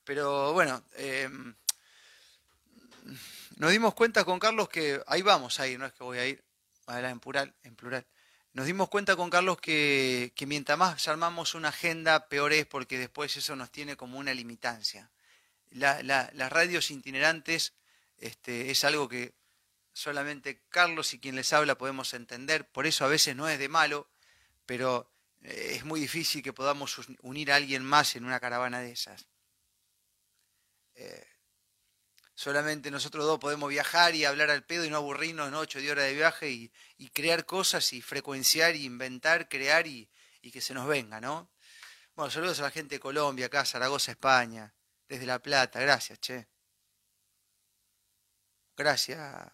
[0.04, 1.54] Pero bueno, em,
[3.56, 5.78] nos dimos cuenta con Carlos que ahí vamos a ir.
[5.78, 6.44] No es que voy a ir.
[6.86, 8.06] En plural, en plural
[8.58, 13.36] nos dimos cuenta con Carlos que, mientras más armamos una agenda, peor es porque después
[13.36, 15.12] eso nos tiene como una limitancia.
[15.70, 17.74] las radios itinerantes
[18.18, 19.32] este, es algo que
[19.92, 23.68] solamente Carlos y quien les habla podemos entender, por eso a veces no es de
[23.68, 24.08] malo,
[24.66, 25.08] pero
[25.44, 29.28] eh, es muy difícil que podamos unir a alguien más en una caravana de esas.
[30.96, 31.28] Eh,
[32.38, 36.04] solamente nosotros dos podemos viajar y hablar al pedo y no aburrirnos en ocho horas
[36.04, 36.70] de viaje y,
[37.10, 40.08] crear cosas y frecuenciar y inventar, crear y,
[40.52, 41.50] que se nos venga, ¿no?
[42.14, 44.72] Bueno, saludos a la gente de Colombia, acá, Zaragoza, España,
[45.08, 46.46] desde La Plata, gracias, che.
[48.76, 49.52] Gracias.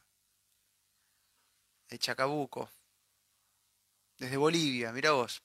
[1.88, 2.70] De Chacabuco.
[4.18, 5.42] Desde Bolivia, mira vos.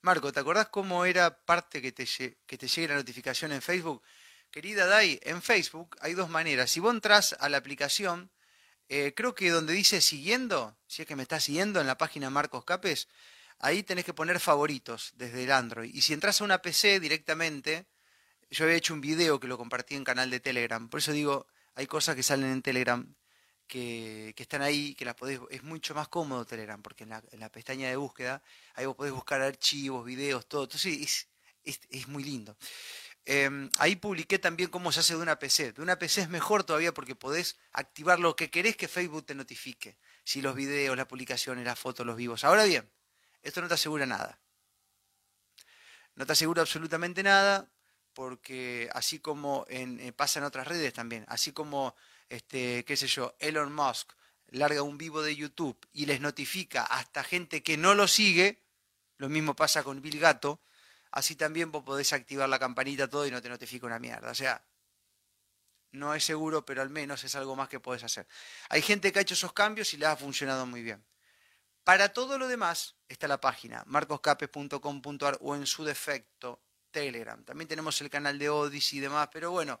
[0.00, 2.06] Marco, ¿te acordás cómo era parte que te,
[2.46, 4.02] que te llegue la notificación en Facebook?
[4.50, 6.70] Querida Dai, en Facebook hay dos maneras.
[6.72, 8.32] Si vos entras a la aplicación,
[8.88, 12.30] eh, creo que donde dice siguiendo, si es que me estás siguiendo en la página
[12.30, 13.08] Marcos Capes,
[13.60, 15.94] ahí tenés que poner favoritos desde el Android.
[15.94, 17.86] Y si entras a una PC directamente,
[18.50, 20.88] yo había hecho un video que lo compartí en canal de Telegram.
[20.88, 21.46] Por eso digo,
[21.76, 23.14] hay cosas que salen en Telegram
[23.68, 27.88] que, están ahí, que las podés, es mucho más cómodo Telegram, porque en la, pestaña
[27.88, 28.42] de búsqueda,
[28.74, 30.64] ahí vos podés buscar archivos, videos, todo.
[30.64, 31.28] Entonces
[31.64, 32.56] es, es muy lindo.
[33.26, 35.72] Em, ahí publiqué también cómo se hace de una PC.
[35.72, 39.34] De una PC es mejor todavía porque podés activar lo que querés que Facebook te
[39.34, 39.98] notifique.
[40.24, 42.44] Si los videos, las publicaciones, las fotos, los vivos.
[42.44, 42.90] Ahora bien,
[43.42, 44.40] esto no te asegura nada.
[46.14, 47.70] No te asegura absolutamente nada
[48.12, 51.94] porque así como en, eh, pasa en otras redes también, así como,
[52.28, 54.12] este, qué sé yo, Elon Musk
[54.48, 58.62] larga un vivo de YouTube y les notifica hasta gente que no lo sigue,
[59.16, 60.60] lo mismo pasa con Bill Gato,
[61.10, 64.30] así también vos podés activar la campanita todo y no te notifica una mierda.
[64.30, 64.64] O sea,
[65.92, 68.26] no es seguro, pero al menos es algo más que podés hacer.
[68.68, 71.04] Hay gente que ha hecho esos cambios y les ha funcionado muy bien.
[71.84, 77.42] Para todo lo demás está la página marcoscapes.com.ar o en su defecto Telegram.
[77.44, 79.80] También tenemos el canal de Odyssey y demás, pero bueno,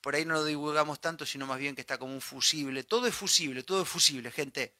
[0.00, 2.84] por ahí no lo divulgamos tanto, sino más bien que está como un fusible.
[2.84, 4.76] Todo es fusible, todo es fusible, gente.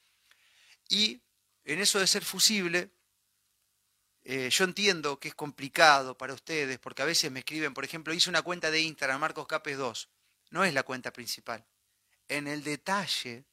[0.88, 1.22] Y
[1.64, 2.95] en eso de ser fusible,
[4.28, 8.12] eh, yo entiendo que es complicado para ustedes, porque a veces me escriben, por ejemplo,
[8.12, 10.08] hice una cuenta de Instagram, Marcos Capes 2.
[10.50, 11.64] No es la cuenta principal.
[12.26, 13.44] En el detalle,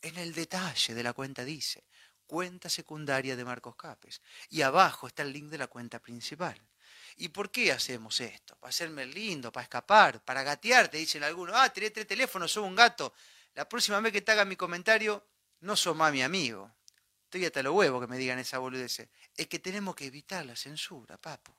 [0.00, 1.84] en el detalle de la cuenta dice,
[2.26, 4.22] cuenta secundaria de Marcos Capes.
[4.48, 6.58] Y abajo está el link de la cuenta principal.
[7.16, 8.56] ¿Y por qué hacemos esto?
[8.56, 12.64] Para hacerme lindo, para escapar, para gatear, te dicen algunos, ah, tenés tres teléfonos, soy
[12.64, 13.12] un gato.
[13.52, 15.26] La próxima vez que te haga mi comentario,
[15.60, 16.72] no sos más mi amigo.
[17.32, 19.08] Estoy hasta los huevos que me digan esa boludez.
[19.38, 21.56] Es que tenemos que evitar la censura, papo.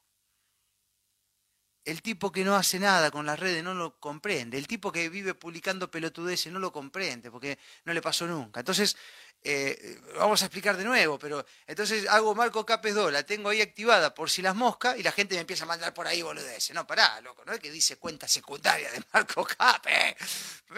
[1.83, 4.59] El tipo que no hace nada con las redes no lo comprende.
[4.59, 8.59] El tipo que vive publicando pelotudeces no lo comprende porque no le pasó nunca.
[8.59, 8.95] Entonces,
[9.41, 13.59] eh, vamos a explicar de nuevo, pero entonces hago Marco Capes 2, la tengo ahí
[13.59, 16.75] activada por si las moscas y la gente me empieza a mandar por ahí boludeces.
[16.75, 20.17] No, pará, loco, no es que dice cuenta secundaria de Marco Capes.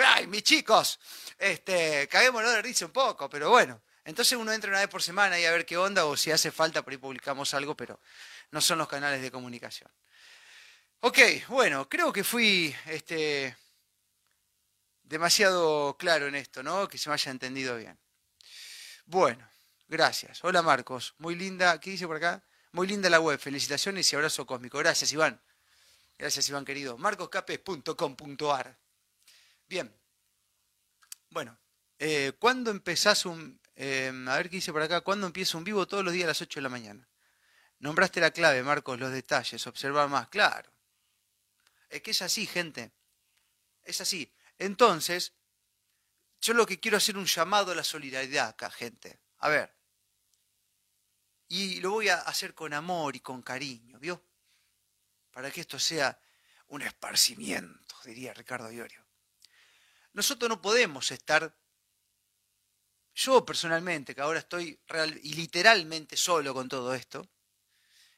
[0.06, 0.98] Ay, mis chicos,
[1.38, 3.82] este, caguémonos de risa un poco, pero bueno.
[4.06, 6.52] Entonces uno entra una vez por semana y a ver qué onda o si hace
[6.52, 8.00] falta, por ahí publicamos algo, pero
[8.52, 9.92] no son los canales de comunicación.
[11.00, 11.18] Ok,
[11.50, 13.58] bueno, creo que fui este,
[15.04, 16.88] demasiado claro en esto, ¿no?
[16.88, 17.98] Que se me haya entendido bien.
[19.08, 19.50] Bueno,
[19.88, 20.44] gracias.
[20.44, 22.44] Hola Marcos, muy linda, ¿qué dice por acá?
[22.74, 24.78] Muy linda la web, felicitaciones y abrazo cósmico.
[24.78, 25.42] Gracias Iván.
[26.18, 26.96] Gracias Iván querido.
[27.00, 28.78] marcoscapes.com.ar.
[29.68, 29.92] Bien.
[31.32, 31.58] Bueno,
[31.98, 35.02] eh, ¿cuándo empezás un, Em, a ver qué dice por acá.
[35.02, 35.88] ¿Cuándo empieza un vivo?
[35.88, 37.08] Todos los días a las 8 de la mañana.
[37.80, 40.30] Nombraste la clave, Marcos, los detalles, observar más.
[40.30, 40.72] Claro.
[41.90, 42.92] Es que es así, gente.
[43.84, 44.34] Es así.
[44.58, 45.34] Entonces,
[46.42, 49.20] yo lo que quiero hacer un llamado a la solidaridad acá, gente.
[49.40, 49.76] A ver.
[51.48, 54.24] Y lo voy a hacer con amor y con cariño, ¿vio?
[55.32, 56.18] Para que esto sea
[56.68, 59.06] un esparcimiento, diría Ricardo Iorio.
[60.14, 61.56] Nosotros no podemos estar
[63.16, 67.28] yo personalmente, que ahora estoy real y literalmente solo con todo esto,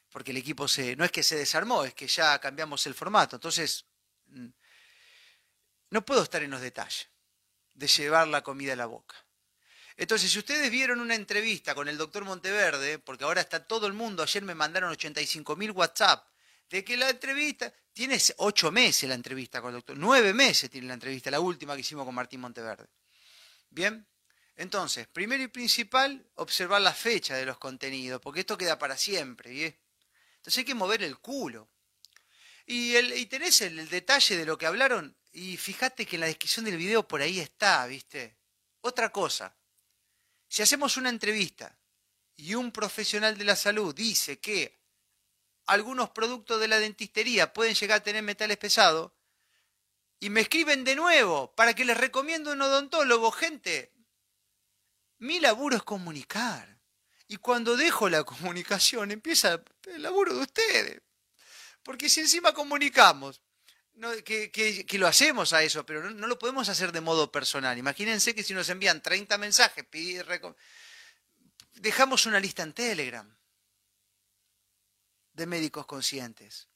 [0.09, 3.35] porque el equipo se, no es que se desarmó, es que ya cambiamos el formato.
[3.35, 3.85] Entonces,
[4.27, 4.47] mm,
[5.91, 7.09] no puedo estar en los detalles
[7.75, 9.15] de llevar la comida a la boca.
[9.95, 13.93] Entonces, si ustedes vieron una entrevista con el doctor Monteverde, porque ahora está todo el
[13.93, 16.27] mundo, ayer me mandaron 85 mil WhatsApp,
[16.69, 20.87] de que la entrevista, tiene ocho meses la entrevista con el doctor, nueve meses tiene
[20.87, 22.87] la entrevista, la última que hicimos con Martín Monteverde.
[23.69, 24.05] Bien,
[24.57, 29.51] entonces, primero y principal, observar la fecha de los contenidos, porque esto queda para siempre.
[29.51, 29.65] ¿sí?
[30.37, 31.69] Entonces hay que mover el culo.
[32.65, 36.65] Y, el, tenés el, detalle de lo que hablaron, y fíjate que en la descripción
[36.65, 38.35] del video por ahí está, ¿viste?
[38.81, 39.55] Otra cosa,
[40.47, 41.77] si hacemos una entrevista
[42.35, 44.79] y un profesional de la salud dice que
[45.67, 49.11] algunos productos de la dentistería pueden llegar a tener metales pesados,
[50.19, 53.93] y me escriben de nuevo para que les recomiendo un odontólogo, gente,
[55.20, 56.78] mi laburo es comunicar.
[57.28, 61.01] Y cuando dejo la comunicación empieza el laburo de ustedes.
[61.84, 63.41] Porque si encima comunicamos,
[64.24, 67.78] que, lo hacemos a eso, pero no, lo podemos hacer de modo personal.
[67.78, 69.86] Imagínense que si nos envían 30 mensajes,
[71.74, 73.38] dejamos una lista en Telegram
[75.34, 76.66] de médicos conscientes.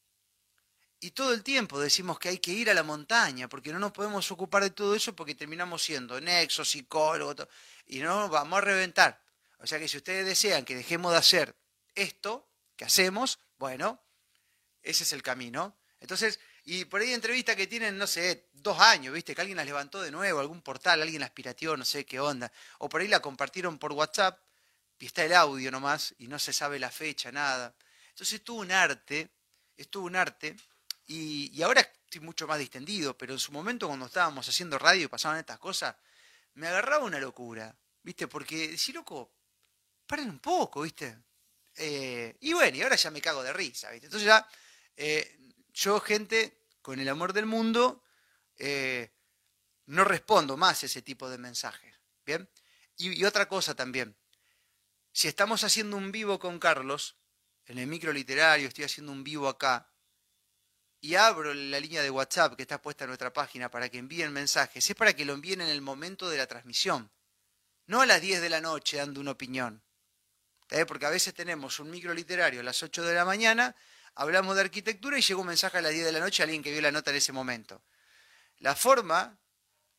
[1.04, 3.92] Y todo el tiempo decimos que hay que ir a la montaña, porque no nos
[3.92, 7.48] podemos ocupar de todo eso porque terminamos siendo nexo, psicólogo,
[7.88, 9.20] y no vamos a reventar.
[9.58, 11.56] O sea que si ustedes desean que dejemos de hacer
[11.96, 14.00] esto que hacemos, bueno,
[14.84, 15.76] ese es el camino.
[16.00, 19.34] Entonces, y por ahí entrevistas que tienen, no sé, dos años, ¿viste?
[19.34, 22.52] Que alguien las levantó de nuevo, algún portal, alguien las pirateó, no sé qué onda.
[22.78, 24.40] O por ahí la compartieron por WhatsApp
[25.00, 27.74] y está el audio nomás y no se sabe la fecha, nada.
[28.10, 29.32] Entonces es todo un arte,
[29.76, 30.56] es todo un arte
[31.12, 35.08] y, ahora estoy mucho más distendido, pero en su momento cuando estábamos haciendo radio y
[35.08, 35.96] pasaban estas cosas,
[36.54, 38.28] me agarraba una locura, ¿viste?
[38.28, 39.32] Porque si loco,
[40.06, 41.18] paren un poco, ¿viste?
[41.76, 44.08] Eh, y bueno, y ahora ya me cago de risa, ¿viste?
[44.08, 44.48] Entonces ya,
[44.96, 45.38] eh,
[45.74, 48.04] yo, gente, con el amor del mundo,
[48.58, 49.12] eh,
[49.88, 51.96] no respondo más ese tipo de mensajes.
[52.26, 52.50] ¿Bien?
[52.98, 54.16] Y, otra cosa también.
[55.12, 57.18] Si estamos haciendo un vivo con Carlos,
[57.66, 59.91] en el micro literario, estoy haciendo un vivo acá,
[61.02, 64.32] y abro la línea de WhatsApp que está puesta en nuestra página para que envíen
[64.32, 67.12] mensajes, es para que lo envíen en el momento de la transmisión,
[67.88, 69.84] no a las 10 de la noche dando una opinión.
[70.88, 73.76] Porque a veces tenemos un micro literario a las 8 de la mañana,
[74.14, 76.62] hablamos de arquitectura y llega un mensaje a las 10 de la noche a alguien
[76.62, 77.84] que vio la nota en ese momento.
[78.60, 79.38] La forma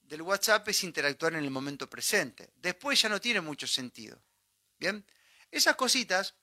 [0.03, 2.53] del WhatsApp es interactuar en el momento presente.
[2.55, 4.23] Después ya no tiene mucho sentido.
[4.79, 5.05] Bien,
[5.51, 6.37] esas cositas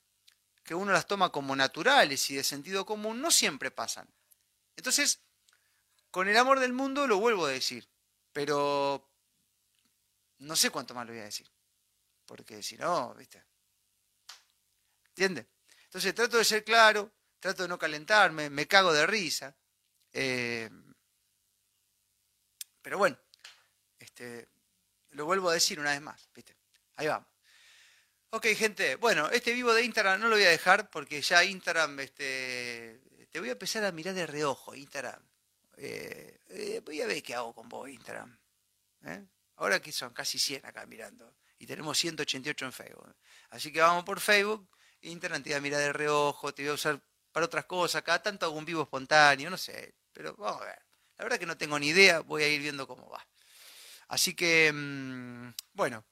[0.62, 4.06] que uno las toma como naturales y de sentido común no siempre pasan.
[4.80, 5.20] Entonces,
[6.10, 7.86] con el amor del mundo lo vuelvo a decir,
[8.32, 9.12] pero
[10.38, 11.46] no sé cuánto más lo voy a decir,
[12.24, 13.44] porque si no, ¿viste?
[15.08, 15.48] ¿Entiende?
[15.84, 19.54] Entonces trato de ser claro, trato de no calentarme, me cago de risa.
[20.14, 20.70] Eh,
[22.80, 23.18] pero bueno,
[23.98, 24.48] este,
[25.10, 26.56] lo vuelvo a decir una vez más, ¿viste?
[26.96, 27.28] Ahí vamos.
[28.30, 32.00] Ok, gente, bueno, este vivo de Instagram no lo voy a dejar porque ya Instagram
[32.00, 35.22] este, te voy a empezar a mirar de reojo, Instagram.
[35.76, 38.38] Eh, eh, voy a ver qué hago con vos, Instagram.
[39.06, 39.26] ¿eh?
[39.56, 41.34] Ahora que son casi 100 acá mirando.
[41.58, 43.14] Y tenemos 188 en Facebook.
[43.50, 44.68] Así que vamos por Facebook.
[45.02, 47.00] Instagram te voy a mirar de reojo, te voy a usar
[47.32, 48.02] para otras cosas.
[48.02, 49.94] Cada tanto hago un vivo espontáneo, no sé.
[50.12, 50.82] Pero vamos a ver.
[51.16, 52.20] La verdad que no tengo ni idea.
[52.20, 53.26] Voy a ir viendo cómo va.
[54.08, 56.04] Así que, mm, bueno.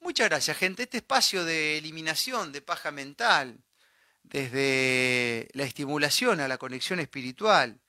[0.00, 0.82] Muchas gracias, gente.
[0.82, 3.62] Este espacio de eliminación de paja mental,
[4.22, 7.80] desde la estimulación a la conexión espiritual,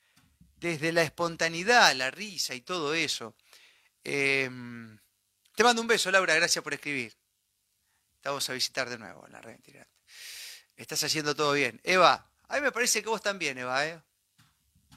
[0.57, 3.35] desde la espontaneidad, la risa y todo eso.
[4.03, 4.97] Em,
[5.55, 7.13] te mando un beso, Laura, gracias por escribir.
[8.21, 9.59] Te a visitar de nuevo en la red.
[10.77, 11.81] Estás haciendo todo bien.
[11.83, 13.85] Eva, a mí me parece que vos también, Eva.
[13.85, 14.01] ¿eh?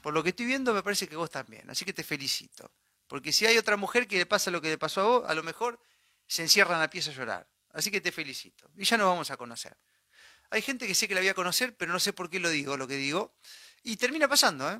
[0.01, 1.69] Por lo que estoy viendo, me parece que vos también.
[1.69, 2.71] Así que te felicito.
[3.07, 5.33] Porque si hay otra mujer que le pasa lo que le pasó a vos, a
[5.33, 5.79] lo mejor
[6.25, 7.47] se encierra en la pieza a llorar.
[7.73, 8.69] Así que te felicito.
[8.77, 9.75] Y ya nos vamos a conocer.
[10.49, 12.49] Hay gente que sé que la voy a conocer, pero no sé por qué lo
[12.49, 13.35] digo, lo que digo.
[13.83, 14.79] Y termina pasando, ¿eh?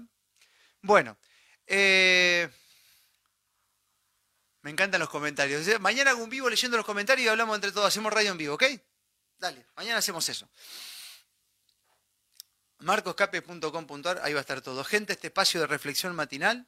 [0.81, 1.17] Bueno,
[1.65, 2.49] eh,
[4.61, 5.79] me encantan los comentarios.
[5.79, 7.87] Mañana hago un vivo leyendo los comentarios y hablamos entre todos.
[7.87, 8.63] Hacemos radio en vivo, ¿ok?
[9.37, 10.49] Dale, mañana hacemos eso.
[12.79, 14.83] marcoscape.com.ar, ahí va a estar todo.
[14.83, 16.67] Gente, este espacio de reflexión matinal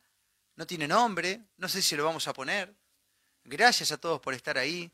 [0.55, 2.75] no tiene nombre, no sé si lo vamos a poner.
[3.43, 4.91] Gracias a todos por estar ahí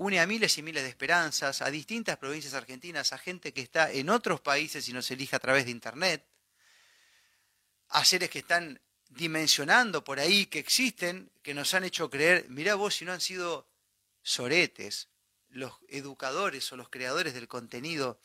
[0.00, 3.92] une a miles y miles de esperanzas, a distintas provincias argentinas, a gente que está
[3.92, 6.26] en otros países y nos elige a través de Internet,
[7.90, 8.80] a seres que están
[9.10, 13.20] dimensionando por ahí, que existen, que nos han hecho creer, mirá vos si no han
[13.20, 13.68] sido
[14.22, 15.08] soretes,
[15.50, 18.22] los educadores o los creadores del contenido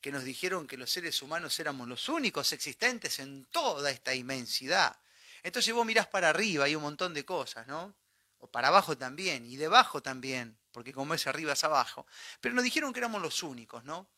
[0.00, 4.98] que nos dijeron que los seres humanos éramos los únicos existentes en toda esta inmensidad.
[5.42, 7.94] Entonces vos mirás para arriba, hay un montón de cosas, ¿no?
[8.38, 12.06] O para abajo también, y debajo también porque como es arriba es abajo.
[12.40, 14.08] Pero nos dijeron que éramos los únicos, ¿no?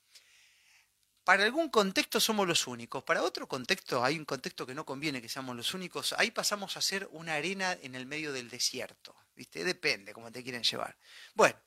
[1.25, 5.23] Para algún contexto somos los únicos, para otro contexto hay un contexto que no conviene
[5.23, 9.17] que seamos los únicos, ahí pasamos a ser una arena en el medio del desierto,
[9.35, 9.65] ¿viste?
[9.65, 10.99] Depende cómo te quieren llevar.
[11.33, 11.59] Bueno,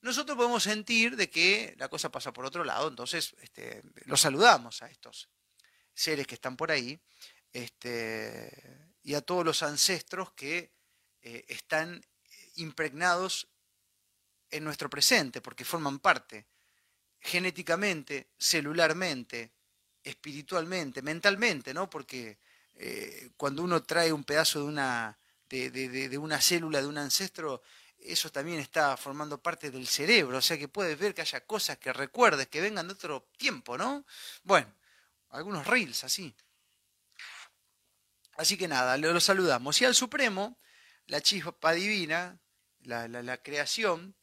[0.00, 4.82] nosotros podemos sentir de que la cosa pasa por otro lado, entonces este, los saludamos
[4.82, 5.28] a estos
[5.94, 7.00] seres que están por ahí
[7.52, 10.72] este, y a todos los ancestros que
[11.20, 12.04] eh, están
[12.56, 13.51] impregnados
[14.52, 16.46] en nuestro presente, porque forman parte
[17.20, 19.52] genéticamente, celularmente,
[20.04, 21.88] espiritualmente, mentalmente, ¿no?
[21.88, 22.38] Porque
[22.74, 27.62] eh, cuando uno trae un pedazo de una, de, una célula de un ancestro,
[27.98, 31.78] eso también está formando parte del cerebro, o sea que puedes ver que haya cosas
[31.78, 34.04] que recuerdes, que vengan de otro tiempo, ¿no?
[34.42, 34.72] Bueno,
[35.30, 36.34] algunos reels así.
[38.36, 39.80] Así que nada, lo, saludamos.
[39.80, 40.58] Y al Supremo,
[41.06, 42.40] la chispa divina,
[42.80, 44.16] la, creación,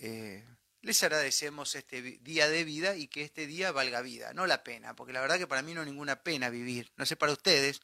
[0.00, 0.44] eh,
[0.82, 4.96] les agradecemos este día de vida y que este día valga vida, no la pena,
[4.96, 7.82] porque la verdad que para mí no es ninguna pena vivir, no sé para ustedes,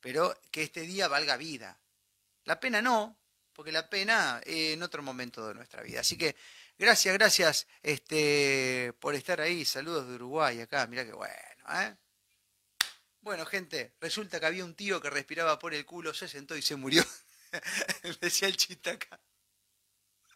[0.00, 1.80] pero que este día valga vida.
[2.44, 3.16] La pena no,
[3.52, 6.00] porque la pena en otro momento de nuestra vida.
[6.00, 6.34] Así que
[6.76, 9.64] gracias, gracias este, por estar ahí.
[9.64, 11.34] Saludos de Uruguay acá, mira qué bueno.
[11.74, 11.96] ¿eh?
[13.20, 16.62] Bueno, gente, resulta que había un tío que respiraba por el culo, se sentó y
[16.62, 17.04] se murió.
[18.20, 19.20] Decía el chiste acá.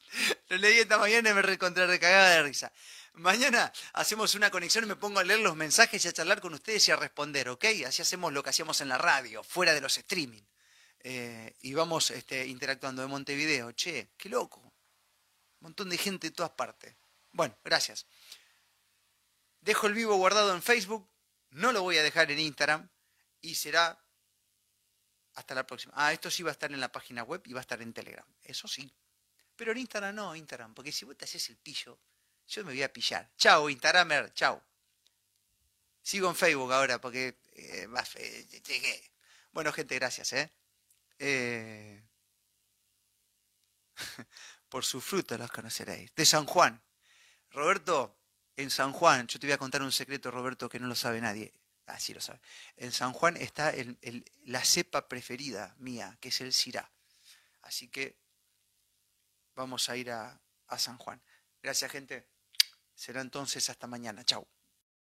[0.48, 2.72] Lo leí esta mañana y me recontré recagada de risa.
[3.14, 6.52] Mañana hacemos una conexión y me pongo a leer los mensajes y a charlar con
[6.52, 7.64] ustedes y a responder, ¿ok?
[7.86, 10.42] Así hacemos lo que hacíamos en la radio, fuera de los streaming.
[11.00, 13.72] Eh, y vamos este, interactuando de Montevideo.
[13.72, 14.60] Che, qué loco.
[14.60, 14.72] Un
[15.60, 16.94] montón de gente de todas partes.
[17.32, 18.06] Bueno, gracias.
[19.60, 21.08] Dejo el vivo guardado en Facebook.
[21.50, 22.88] No lo voy a dejar en Instagram.
[23.40, 23.98] Y será
[25.34, 25.92] Hasta la próxima.
[25.96, 27.92] Ah, esto sí va a estar en la página web y va a estar en
[27.92, 28.26] Telegram.
[28.42, 28.92] Eso sí.
[29.56, 30.74] Pero en Instagram no, Instagram.
[30.74, 31.98] Porque si vos te haces el pillo,
[32.46, 33.30] yo me voy a pillar.
[33.36, 34.32] Chao, Instagramer.
[34.34, 34.62] Chao.
[36.02, 37.38] Sigo en Facebook ahora porque...
[37.54, 37.88] Eh,
[39.52, 40.32] bueno, gente, gracias.
[40.34, 40.52] ¿eh?
[41.18, 42.02] eh
[44.68, 46.14] por su fruto los conoceréis.
[46.14, 46.80] De San Juan.
[47.50, 48.16] Roberto,
[48.56, 51.20] en San Juan, yo te voy a contar un secreto, Roberto, que no lo sabe
[51.20, 51.52] nadie.
[51.86, 52.40] Ah, sí lo sabe.
[52.76, 53.72] En San Juan está
[54.44, 56.90] la cepa preferida mía, que es el Sirá.
[57.62, 58.16] Así que
[59.56, 61.20] vamos a ir a, a San Juan.
[61.62, 62.28] Gracias, gente.
[62.94, 64.24] Será entonces hasta mañana.
[64.24, 64.55] Chao.